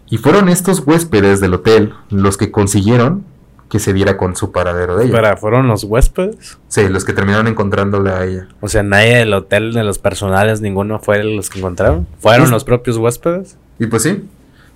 [0.10, 3.24] Y fueron estos huéspedes del hotel los que consiguieron
[3.70, 5.14] que se diera con su paradero de ella.
[5.14, 6.58] Espera, ¿fueron los huéspedes?
[6.70, 8.48] Sí, los que terminaron encontrándola a ella.
[8.62, 12.08] O sea, nadie del hotel, de los personales, ninguno fue los que encontraron.
[12.20, 13.58] ¿Fueron Pues- los propios huéspedes?
[13.80, 14.24] Y pues sí,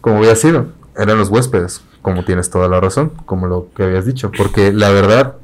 [0.01, 4.05] como había sido, eran los huéspedes, como tienes toda la razón, como lo que habías
[4.05, 5.35] dicho, porque la verdad,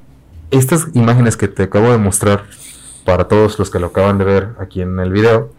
[0.51, 2.45] estas imágenes que te acabo de mostrar,
[3.05, 5.49] para todos los que lo acaban de ver aquí en el video,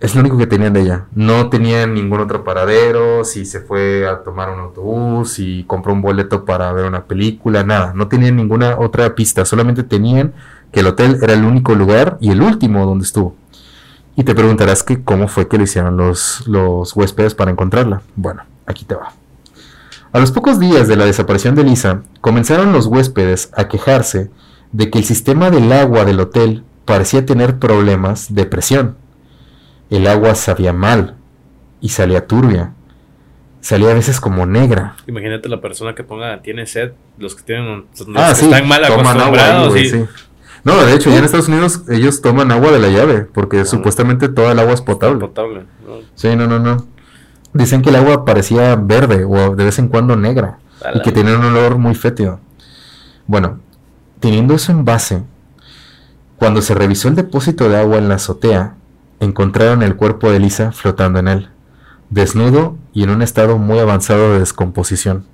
[0.00, 1.04] es lo único que tenían de ella.
[1.14, 6.02] No tenían ningún otro paradero, si se fue a tomar un autobús, si compró un
[6.02, 7.92] boleto para ver una película, nada.
[7.94, 10.32] No tenían ninguna otra pista, solamente tenían
[10.72, 13.36] que el hotel era el único lugar y el último donde estuvo.
[14.16, 18.02] Y te preguntarás que cómo fue que lo hicieron los, los huéspedes para encontrarla.
[18.16, 18.42] Bueno,
[18.72, 19.12] aquí te va.
[20.12, 24.30] A los pocos días de la desaparición de Lisa, comenzaron los huéspedes a quejarse
[24.72, 28.96] de que el sistema del agua del hotel parecía tener problemas de presión.
[29.88, 31.16] El agua sabía mal
[31.80, 32.72] y salía turbia.
[33.60, 34.96] Salía a veces como negra.
[35.06, 38.66] Imagínate la persona que ponga, tiene sed, los que tienen, los Ah, que sí, están
[38.66, 39.68] mal agua acostumbrados.
[39.70, 40.04] güey, y- sí.
[40.64, 44.28] No, de hecho, ya en Estados Unidos ellos toman agua de la llave, porque supuestamente
[44.28, 45.18] toda el agua es potable.
[45.20, 45.60] potable.
[45.86, 45.94] ¿no?
[46.14, 46.86] Sí, no, no, no.
[47.54, 50.58] Dicen que el agua parecía verde o de vez en cuando negra
[50.94, 52.40] y que tenía un olor muy fétido.
[53.26, 53.60] Bueno,
[54.20, 55.22] teniendo eso en base,
[56.36, 58.74] cuando se revisó el depósito de agua en la azotea,
[59.20, 61.48] encontraron el cuerpo de Lisa flotando en él,
[62.10, 65.26] desnudo y en un estado muy avanzado de descomposición.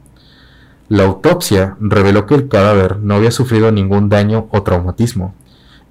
[0.89, 5.35] La autopsia reveló que el cadáver no había sufrido ningún daño o traumatismo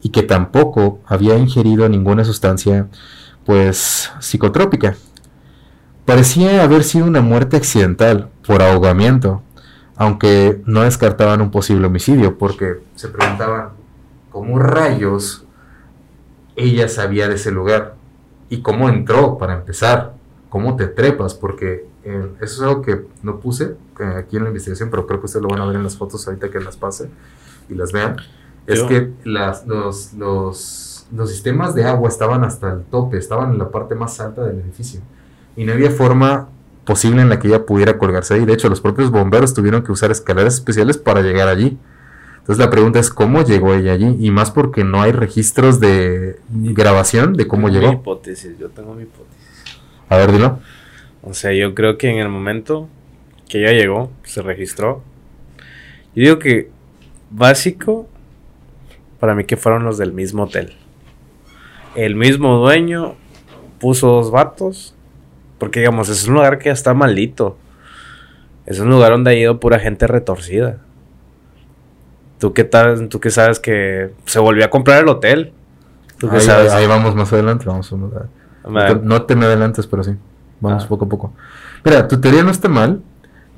[0.01, 2.87] y que tampoco había ingerido ninguna sustancia,
[3.45, 4.95] pues, psicotrópica.
[6.07, 9.41] Parecía haber sido una muerte accidental por ahogamiento,
[9.97, 13.71] aunque no descartaban un posible homicidio porque se preguntaban
[14.31, 15.43] cómo rayos
[16.55, 17.95] ella sabía de ese lugar
[18.49, 20.13] y cómo entró para empezar,
[20.47, 24.49] cómo te trepas, porque eh, eso es algo que no puse eh, aquí en la
[24.49, 26.77] investigación, pero creo que ustedes lo van a ver en las fotos ahorita que las
[26.77, 27.09] pase
[27.67, 28.15] y las vean.
[28.65, 33.51] Es Yo- que las, los, los, los sistemas de agua estaban hasta el tope, estaban
[33.51, 35.01] en la parte más alta del edificio
[35.57, 36.47] y no había forma
[36.85, 38.45] posible en la que ella pudiera colgarse ahí.
[38.45, 41.77] De hecho, los propios bomberos tuvieron que usar escaleras especiales para llegar allí.
[42.37, 46.39] Entonces la pregunta es cómo llegó ella allí y más porque no hay registros de
[46.49, 47.99] grabación de cómo Tengo Mi llegó.
[47.99, 49.81] hipótesis, yo tengo mi hipótesis.
[50.07, 50.59] A ver, dilo.
[51.23, 52.87] O sea, yo creo que en el momento
[53.49, 55.03] que ella llegó, se registró.
[56.15, 56.69] Yo digo que
[57.31, 58.07] básico
[59.19, 60.73] para mí que fueron los del mismo hotel.
[61.95, 63.15] El mismo dueño
[63.79, 64.95] puso dos vatos.
[65.57, 67.57] Porque digamos, es un lugar que ya está maldito.
[68.65, 70.77] Es un lugar donde ha ido pura gente retorcida.
[72.39, 75.53] ¿Tú qué, tal, tú qué sabes que se volvió a comprar el hotel?
[76.19, 76.71] ¿Tú qué Ahí, sabes?
[76.71, 77.65] ahí vamos más adelante.
[77.65, 80.11] Vamos a- no, te, Ma- no te me adelantes, pero sí.
[80.59, 80.87] Vamos Ah.
[80.87, 81.33] poco a poco.
[81.83, 83.01] Mira, tu teoría no está mal,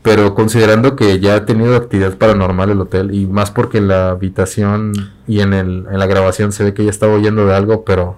[0.02, 4.12] Pero considerando que ya ha tenido actividad paranormal el hotel, y más porque en la
[4.12, 4.94] habitación
[5.28, 8.16] y en, el, en la grabación se ve que ella estaba oyendo de algo, pero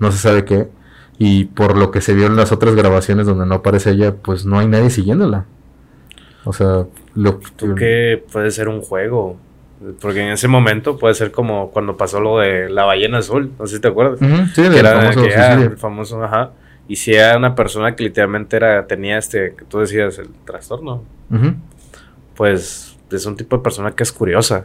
[0.00, 0.66] no se sabe qué.
[1.22, 4.46] Y por lo que se vio en las otras grabaciones donde no aparece ella, pues
[4.46, 5.44] no hay nadie siguiéndola.
[6.44, 9.36] O sea, lo ¿Tú que puede ser un juego?
[10.00, 13.66] Porque en ese momento puede ser como cuando pasó lo de la ballena azul, no
[13.66, 14.18] sé si te acuerdas.
[14.54, 15.66] Sí, que del era famoso que, suicidio.
[15.66, 16.52] el famoso, ajá.
[16.88, 21.04] Y si era una persona que literalmente era, tenía este, que tú decías, el trastorno,
[22.34, 24.64] pues es un tipo de persona que es curiosa.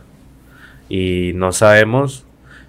[0.87, 2.25] Y no sabemos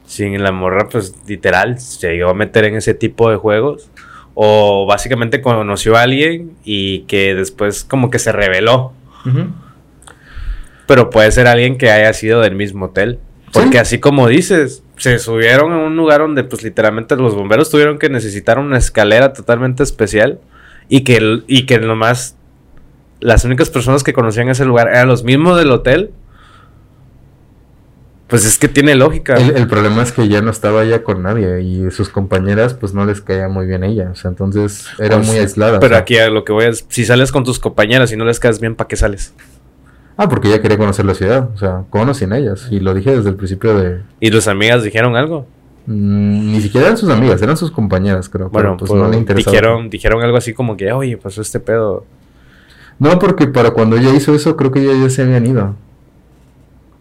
[0.06, 3.90] si la morra, pues literal, se llegó a meter en ese tipo de juegos.
[4.34, 8.92] O básicamente conoció a alguien y que después como que se reveló.
[10.86, 13.18] Pero puede ser alguien que haya sido del mismo hotel.
[13.52, 13.78] Porque Sí.
[13.78, 18.08] así como dices, se subieron a un lugar donde pues literalmente los bomberos tuvieron que
[18.10, 20.38] necesitar una escalera totalmente especial.
[20.88, 22.36] Y que, y que nomás
[23.20, 26.10] las únicas personas que conocían ese lugar eran los mismos del hotel.
[28.28, 29.34] Pues es que tiene lógica.
[29.36, 32.92] El, el problema es que ya no estaba ella con nadie y sus compañeras pues
[32.92, 35.76] no les caía muy bien ella, o sea, entonces era Pues muy aislada.
[35.76, 35.98] o Pero sea.
[36.00, 38.58] aquí a lo que voy es, si sales con tus compañeras y no les caes
[38.58, 39.32] bien, ¿para qué sales?
[40.16, 42.94] Ah, porque ella quería conocer la ciudad, o sea, con o sin ellas, y lo
[42.94, 44.00] dije desde el principio de...
[44.18, 45.46] ¿Y tus amigas dijeron algo?
[45.86, 48.48] mm, ni siquiera eran sus amigas, eran sus compañeras, creo.
[48.48, 49.52] Bueno, pero, pues, pues, no le interesaba.
[49.52, 52.04] dijeron, dijeron algo así como que, oye, pasó este pedo.
[52.98, 55.76] No, porque para cuando ella hizo eso, creo que ya, ya se habían ido.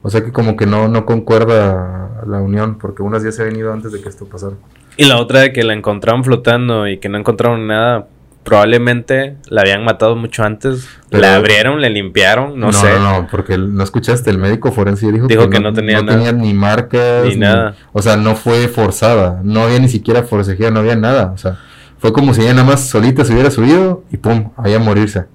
[0.05, 3.57] O sea que como que no, no concuerda la unión, porque unas ya se habían
[3.57, 4.53] ido antes de que esto pasara.
[4.97, 8.05] Y la otra de que la encontraron flotando y que no encontraron nada,
[8.43, 10.87] probablemente la habían matado mucho antes.
[11.09, 12.87] Pero- la abrieron, le limpiaron, no, sé.
[12.99, 16.31] No, no, porque el- no escuchaste, el médico forense dijo, Dijo que no tenía nada.
[16.31, 17.25] ni marcas.
[17.25, 17.75] Ni nada.
[17.91, 21.31] O sea, no fue forzada, no había ni siquiera forcejeo, no había nada.
[21.33, 21.57] O sea,
[21.97, 25.25] fue como si ella nada más solita se hubiera subido y pum, ahí a morirse.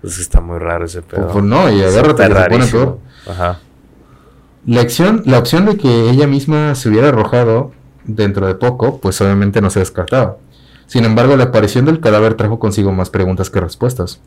[0.00, 1.28] Pues está muy raro ese pedo.
[1.28, 2.82] Pues, no, y agárrate, se pone rarísimo.
[2.82, 2.98] peor.
[3.28, 3.58] Ajá.
[4.66, 7.72] La acción, la opción de que ella misma se hubiera arrojado
[8.04, 10.36] dentro de poco, pues obviamente no se descartaba.
[10.86, 14.20] Sin embargo, la aparición del cadáver trajo consigo más preguntas que respuestas.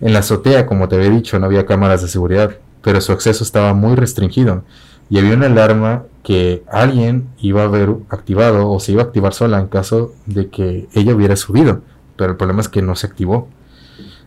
[0.00, 3.42] En la azotea, como te había dicho, no había cámaras de seguridad, pero su acceso
[3.42, 4.64] estaba muy restringido
[5.10, 9.34] y había una alarma que alguien iba a haber activado o se iba a activar
[9.34, 11.80] sola en caso de que ella hubiera subido,
[12.16, 13.48] pero el problema es que no se activó.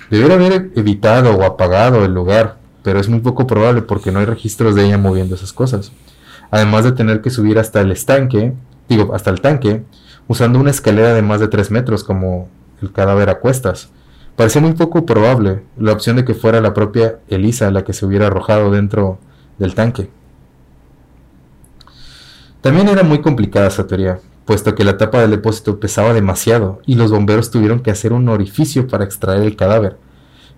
[0.10, 4.26] Debiera haber evitado o apagado el lugar, pero es muy poco probable porque no hay
[4.26, 5.92] registros de ella moviendo esas cosas.
[6.52, 8.54] Además de tener que subir hasta el estanque,
[8.88, 9.84] digo, hasta el tanque,
[10.28, 12.48] usando una escalera de más de 3 metros como
[12.82, 13.90] el cadáver a cuestas.
[14.36, 18.06] Parecía muy poco probable la opción de que fuera la propia Elisa la que se
[18.06, 19.20] hubiera arrojado dentro
[19.58, 20.10] del tanque.
[22.62, 26.96] También era muy complicada esa teoría, puesto que la tapa del depósito pesaba demasiado y
[26.96, 29.98] los bomberos tuvieron que hacer un orificio para extraer el cadáver.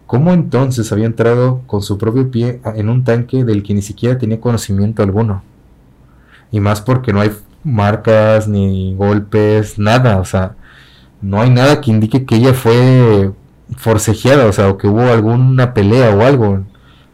[0.06, 4.18] ¿Cómo entonces había entrado con su propio pie en un tanque del que ni siquiera
[4.18, 5.44] tenía conocimiento alguno?
[6.52, 7.32] Y más porque no hay
[7.64, 10.56] marcas ni golpes, nada, o sea,
[11.22, 13.32] no hay nada que indique que ella fue
[13.78, 16.64] forcejeada, o sea, o que hubo alguna pelea o algo,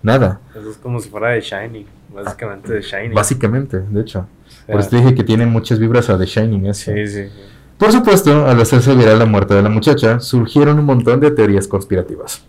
[0.03, 1.85] nada, Eso es como si fuera de Shiny.
[2.13, 3.15] Básicamente de Shiny.
[3.15, 4.19] básicamente, de hecho.
[4.19, 4.25] O
[4.65, 7.07] sea, Por eso te dije que tiene muchas vibras a The Shining, ese.
[7.07, 7.29] Sí, sí.
[7.29, 7.41] sí.
[7.77, 11.67] Por supuesto, al hacerse viral la muerte de la muchacha, surgieron un montón de teorías
[11.67, 12.43] conspirativas.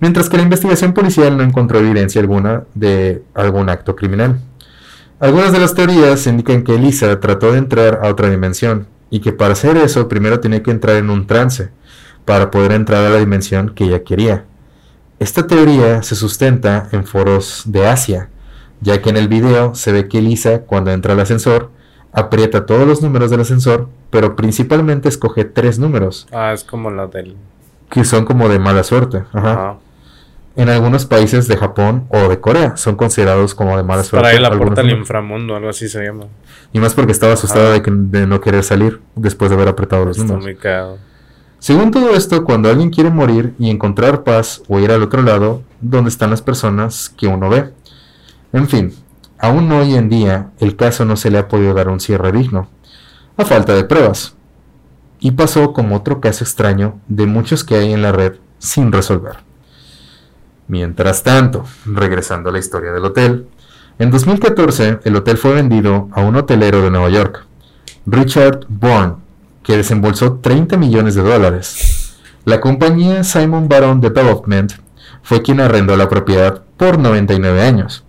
[0.00, 4.40] Mientras que la investigación policial no encontró evidencia alguna de algún acto criminal.
[5.20, 9.32] Algunas de las teorías indican que Elisa trató de entrar a otra dimensión y que
[9.32, 11.70] para hacer eso primero tenía que entrar en un trance
[12.26, 14.44] para poder entrar a la dimensión que ella quería.
[15.18, 18.28] Esta teoría se sustenta en foros de Asia,
[18.82, 21.70] ya que en el video se ve que Elisa cuando entra al ascensor
[22.12, 27.08] aprieta todos los números del ascensor, pero principalmente escoge tres números, Ah, es como lo
[27.08, 27.36] del.
[27.90, 29.24] que son como de mala suerte.
[29.32, 29.52] Ajá.
[29.52, 29.76] Ajá.
[30.56, 34.22] En algunos países de Japón o de Corea son considerados como de mala suerte.
[34.24, 36.24] Para ir a la puerta al inframundo, algo así se llama.
[36.72, 37.72] Y más porque estaba asustada Ajá.
[37.74, 40.46] de, que- de no querer salir después de haber apretado los números.
[41.58, 45.62] Según todo esto, cuando alguien quiere morir y encontrar paz o ir al otro lado,
[45.80, 47.72] donde están las personas que uno ve.
[48.52, 48.94] En fin,
[49.38, 52.68] aún hoy en día el caso no se le ha podido dar un cierre digno,
[53.36, 54.34] a falta de pruebas.
[55.18, 59.36] Y pasó como otro caso extraño de muchos que hay en la red sin resolver.
[60.68, 63.46] Mientras tanto, regresando a la historia del hotel,
[63.98, 67.44] en 2014 el hotel fue vendido a un hotelero de Nueva York,
[68.06, 69.14] Richard Bourne,
[69.62, 72.16] que desembolsó 30 millones de dólares.
[72.44, 74.72] La compañía Simon Baron Development
[75.22, 78.04] fue quien arrendó la propiedad por 99 años.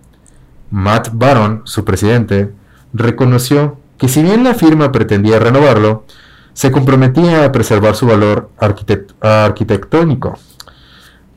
[0.70, 2.52] Matt Baron, su presidente,
[2.92, 6.04] reconoció que si bien la firma pretendía renovarlo,
[6.52, 10.38] se comprometía a preservar su valor arquitect- arquitectónico.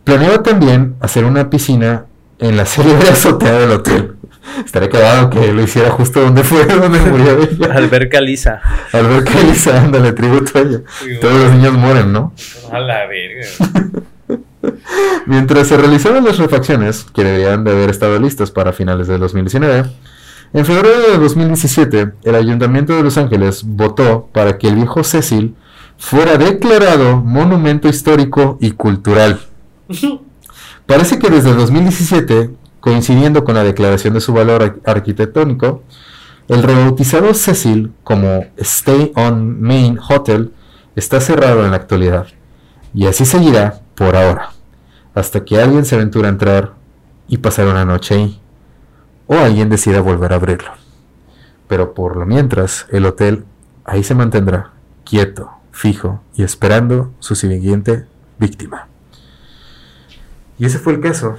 [0.04, 2.06] Planeaba también hacer una piscina
[2.40, 4.16] en la célebre azotea del hotel.
[4.66, 7.74] Estaría cagado que lo hiciera justo donde fue, donde murió ella.
[7.74, 8.62] Alberca lisa.
[8.92, 10.82] Alberca Elisa, ándale, tributo a ella.
[11.20, 12.34] Todos los niños mueren, ¿no?
[12.72, 13.48] A la verga.
[15.26, 19.86] Mientras se realizaban las refacciones, que deberían de haber estado listas para finales de 2019,
[20.54, 25.56] en febrero de 2017, el Ayuntamiento de Los Ángeles votó para que el viejo Cecil
[25.98, 29.40] fuera declarado monumento histórico y cultural.
[30.86, 35.84] Parece que desde 2017, coincidiendo con la declaración de su valor ar- arquitectónico,
[36.48, 40.52] el rebautizado Cecil como Stay on Main Hotel
[40.96, 42.28] está cerrado en la actualidad.
[42.94, 44.50] Y así seguirá por ahora,
[45.16, 46.74] hasta que alguien se aventure a entrar
[47.28, 48.42] y pasar una noche ahí,
[49.28, 50.72] o alguien decida volver a abrirlo.
[51.70, 53.46] Pero por lo mientras, el hotel
[53.86, 54.72] ahí se mantendrá,
[55.06, 58.06] quieto, fijo y esperando su siguiente
[58.40, 58.88] víctima.
[60.62, 61.38] Y ese fue el caso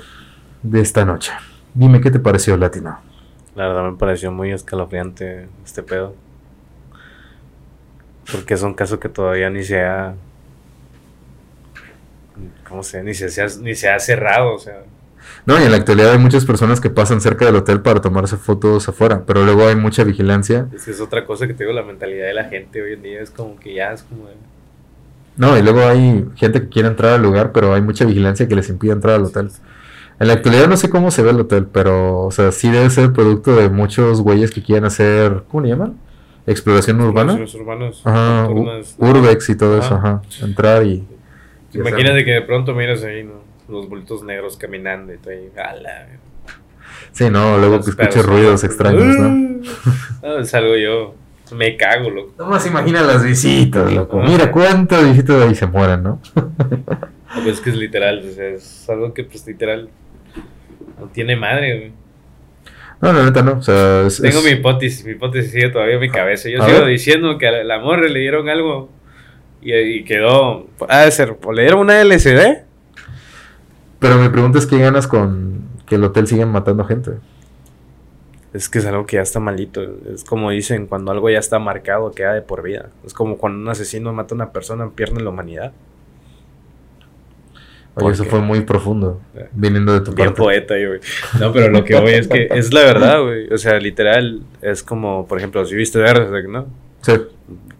[0.64, 1.30] de esta noche.
[1.74, 2.98] Dime qué te pareció, Latino.
[3.54, 6.16] La verdad me pareció muy escalofriante este pedo.
[8.32, 10.14] Porque es un caso que todavía ni se ha.
[12.68, 14.82] ¿Cómo se Ni se, se ha, ni se ha cerrado, o sea.
[15.46, 18.36] No, y en la actualidad hay muchas personas que pasan cerca del hotel para tomarse
[18.36, 20.66] fotos afuera, pero luego hay mucha vigilancia.
[20.74, 23.20] Es que es otra cosa que tengo la mentalidad de la gente hoy en día.
[23.22, 24.26] Es como que ya es como.
[24.26, 24.34] de-
[25.36, 28.54] No, y luego hay gente que quiere entrar al lugar, pero hay mucha vigilancia que
[28.54, 29.50] les impide entrar al hotel.
[30.20, 32.90] En la actualidad no sé cómo se ve el hotel, pero, o sea, sí debe
[32.90, 35.96] ser producto de muchos güeyes que quieren hacer, ¿cómo le llaman?
[36.46, 37.38] Exploración urbana.
[37.38, 38.02] Los urbanos.
[38.04, 38.48] Ajá,
[38.98, 40.22] urbex y todo eso, Ajá.
[40.42, 41.06] Entrar y...
[41.72, 43.42] y Imagínate hacer- que de pronto miras ahí, ¿no?
[43.68, 45.50] Los bultos negros caminando y todo ahí.
[45.56, 46.18] ¡A la verga!
[47.12, 49.60] Sí, no, luego que escuches ruidos extraños, ¿no?
[50.22, 51.14] No, salgo yo.
[51.52, 52.32] Me cago, loco.
[52.38, 54.20] Nomás imagina las visitas, loco.
[54.22, 56.20] Mira cuántas visitas de ahí se mueren, ¿no?
[56.34, 59.88] No, pues es que es literal, o sea, es algo que pues literal
[61.00, 61.92] no tiene madre, güey.
[63.00, 63.52] No, la neta no.
[63.58, 66.48] O sea, es, Tengo es- mi hipótesis, mi hipótesis sigue todavía en mi cabeza.
[66.48, 66.88] Yo A sigo ver.
[66.88, 68.90] diciendo que a la morra le dieron algo
[69.60, 72.62] y, y quedó, de ser, le dieron una LSD.
[73.98, 77.12] Pero mi pregunta es qué ganas con que el hotel siga matando gente.
[78.52, 79.82] Es que es algo que ya está malito.
[80.12, 82.90] Es como dicen, cuando algo ya está marcado, queda de por vida.
[83.06, 85.72] Es como cuando un asesino mata a una persona, pierde la humanidad.
[87.94, 90.42] Oye, ¿Por eso fue muy profundo, Eh, viniendo de tu Bien parte.
[90.42, 91.00] poeta, güey.
[91.38, 93.52] No, pero lo que voy es que es la verdad, güey.
[93.52, 96.66] O sea, literal, es como, por ejemplo, si viste Berserk, ¿no?
[97.02, 97.12] Sí.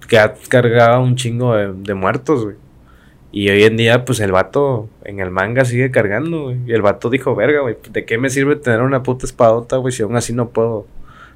[0.09, 2.57] que ha cargado un chingo de, de muertos, güey.
[3.35, 6.59] Y hoy en día, pues el vato en el manga sigue cargando, güey.
[6.67, 9.91] Y el vato dijo, verga, güey, ¿de qué me sirve tener una puta espadota, güey,
[9.91, 10.87] si aún así no puedo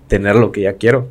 [0.07, 1.09] tener lo que ya quiero?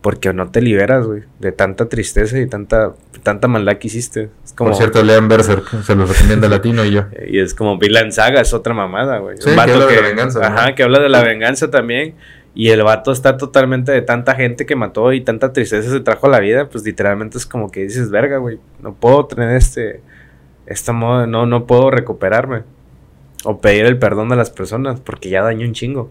[0.00, 4.28] Porque no te liberas, güey, de tanta tristeza y tanta, tanta maldad que hiciste.
[4.44, 7.04] Es como, Por cierto, lean Berserk, se los recomienda Latino y yo.
[7.28, 9.36] y es como Vinland Saga, es otra mamada, güey.
[9.38, 10.46] Sí, Un que vato habla de la venganza, ¿no?
[10.46, 12.16] Ajá, que habla de la venganza también.
[12.56, 16.26] Y el vato está totalmente de tanta gente que mató y tanta tristeza se trajo
[16.26, 20.02] a la vida, pues literalmente es como que dices, verga, güey, no puedo tener este,
[20.66, 22.62] esta moda, no, no puedo recuperarme.
[23.44, 26.10] O pedir el perdón de las personas, porque ya dañó un chingo.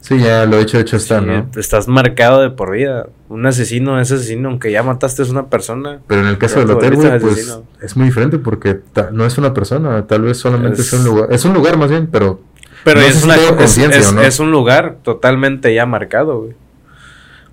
[0.00, 1.50] Sí, ya lo hecho, hecho está, Sí, ¿no?
[1.56, 3.08] Estás marcado de por vida.
[3.28, 6.00] Un asesino es asesino, aunque ya mataste a una persona.
[6.06, 8.80] Pero en el caso del te hotel, güey, pues es muy diferente porque
[9.12, 11.28] no es una persona, tal vez solamente es, Es- un lugar.
[11.32, 12.40] Es un lugar más bien, pero
[12.84, 14.22] Pero No es, una, es, es- no.
[14.22, 16.52] es un lugar totalmente ya marcado, güey.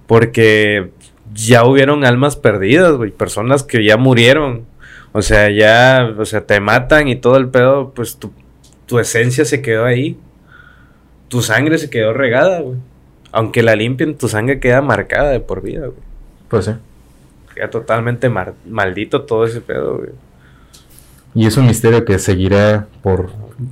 [0.08, 0.92] Porque
[1.34, 3.12] ya hubieron almas perdidas, güey.
[3.12, 4.66] Personas que ya murieron.
[5.14, 8.32] O sea, ya, o sea, te matan y todo el pedo, pues tu,
[8.88, 10.18] tu esencia se quedó ahí.
[11.30, 12.78] Tu sangre se quedó regada, güey.
[13.32, 16.00] Aunque la limpien, tu sangre queda marcada de por vida, güey.
[16.50, 16.72] pues sí.
[17.56, 20.10] Queda totalmente maldito todo ese pedo, güey.
[21.36, 23.30] Y es un misterio que seguirá por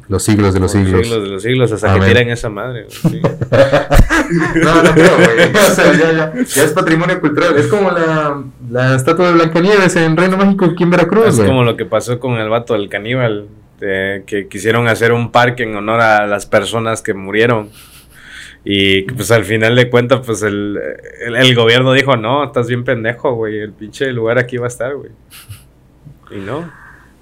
[0.07, 1.09] los siglos de los Por siglos.
[1.09, 2.01] de los siglos, hasta Amén.
[2.03, 3.21] que tiren esa madre, sí.
[4.63, 5.51] no, no creo, güey.
[5.53, 7.55] O sea, ya, ya, ya es patrimonio cultural.
[7.57, 11.63] Es como la, la estatua de Blancanieves en Reino Mágico aquí en Veracruz, Es como
[11.63, 13.47] lo que pasó con el vato del caníbal,
[13.79, 17.69] de que quisieron hacer un parque en honor a las personas que murieron.
[18.63, 20.79] Y pues al final de cuentas, pues el,
[21.25, 24.67] el, el gobierno dijo, no, estás bien pendejo, güey, el pinche lugar aquí va a
[24.67, 25.09] estar, güey.
[26.29, 26.71] Y no.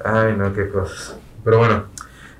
[0.04, 1.18] Ay, no, qué cosas.
[1.44, 1.86] Pero bueno,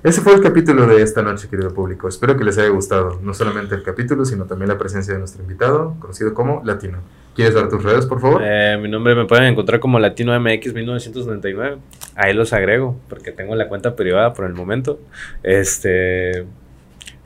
[0.02, 2.08] ese fue el capítulo de esta noche, querido público.
[2.08, 5.42] Espero que les haya gustado, no solamente el capítulo, sino también la presencia de nuestro
[5.42, 6.98] invitado, conocido como Latino.
[7.34, 8.40] ¿Quieres dar tus redes, por favor?
[8.42, 11.78] Eh, mi nombre me pueden encontrar como Latino MX 1999.
[12.16, 14.98] Ahí los agrego, porque tengo la cuenta privada por el momento.
[15.42, 16.46] Este.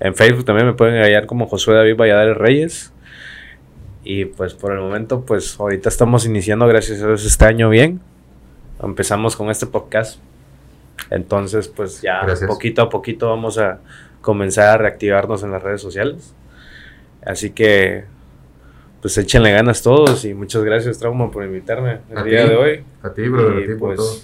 [0.01, 2.93] En Facebook también me pueden hallar como Josué David Valladares Reyes.
[4.03, 8.01] Y pues por el momento, pues ahorita estamos iniciando, gracias a Dios, este año bien.
[8.85, 10.20] Empezamos con este podcast.
[11.11, 12.49] Entonces, pues ya Gracias.
[12.49, 13.80] poquito a poquito vamos a
[14.20, 16.35] comenzar a reactivarnos en las redes sociales.
[17.24, 18.05] Así que,
[19.03, 22.85] pues échenle ganas todos y muchas gracias, Trauma, por invitarme el A día de hoy.
[23.03, 24.16] A ti, brother, a Y ti por pues, todo.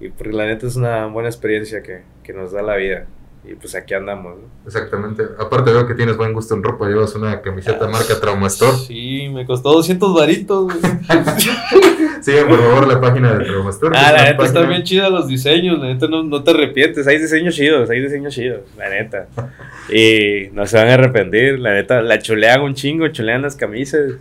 [0.00, 3.06] y porque la neta es una buena experiencia que, que nos da la vida.
[3.44, 4.44] Y pues aquí andamos, ¿no?
[4.66, 5.22] Exactamente.
[5.38, 8.76] Aparte veo que tienes buen gusto en ropa, llevas una camiseta Ah, marca Trauma Store.
[8.76, 10.72] Sí, me costó 200 varitos.
[12.20, 13.92] Sigan por favor la página de Trauma Store.
[13.92, 17.06] que ah, la neta están bien chidos los diseños, la neta no, no te arrepientes,
[17.06, 19.28] hay diseños chidos, hay diseños chidos, la neta.
[19.90, 24.16] Y no se van a arrepentir, la neta, la chulean un chingo, chulean las camisas.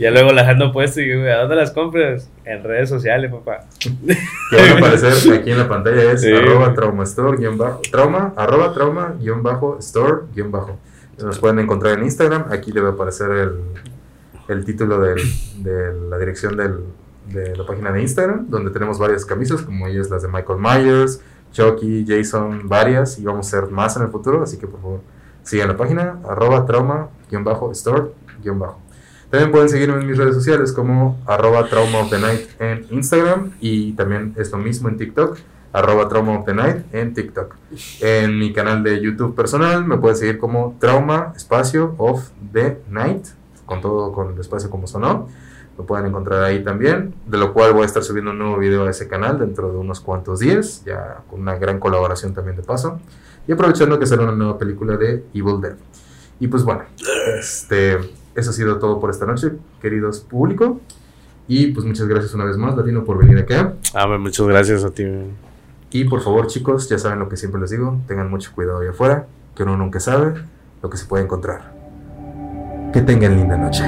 [0.00, 2.28] Ya luego las ando puesto y ¿a dónde las compras?
[2.44, 3.66] En redes sociales, papá.
[3.80, 6.32] que van a aparecer aquí en la pantalla es Sí.
[6.32, 10.78] arroba trauma store guion bajo trauma arroba trauma guion bajo store guion bajo
[11.22, 13.52] nos pueden encontrar en Instagram aquí debe aparecer el,
[14.48, 15.20] el título del-
[15.62, 16.80] de la dirección del-
[17.28, 21.20] de la página de Instagram donde tenemos varias camisas como ellas las de Michael Myers
[21.52, 25.00] Chucky, Jason, varias y vamos a hacer más en el futuro así que por favor
[25.42, 28.04] sigan la página arroba trauma guion bajo store
[28.42, 28.80] guion bajo
[29.30, 33.52] también pueden seguirme en mis redes sociales como arroba trauma of the night en Instagram
[33.60, 35.38] y también es lo mismo en TikTok,
[35.72, 37.54] arroba trauma of the night en TikTok.
[38.00, 43.24] En mi canal de YouTube personal me pueden seguir como trauma espacio of the night,
[43.66, 45.28] con todo con el espacio como sonó.
[45.78, 48.84] Lo pueden encontrar ahí también, de lo cual voy a estar subiendo un nuevo video
[48.84, 52.62] a ese canal dentro de unos cuantos días, ya con una gran colaboración también de
[52.62, 53.00] paso.
[53.46, 55.76] Y aprovechando que sale una nueva película de Evil Dead.
[56.40, 56.82] Y pues bueno,
[57.38, 57.98] este,
[58.40, 60.80] eso ha sido todo por esta noche, queridos público.
[61.46, 63.74] Y pues muchas gracias una vez más, Latino, por venir acá.
[63.94, 65.04] Ah, muchas gracias a ti.
[65.90, 68.90] Y por favor, chicos, ya saben lo que siempre les digo, tengan mucho cuidado allá
[68.90, 70.34] afuera, que uno nunca sabe
[70.82, 71.72] lo que se puede encontrar.
[72.92, 73.84] Que tengan linda noche.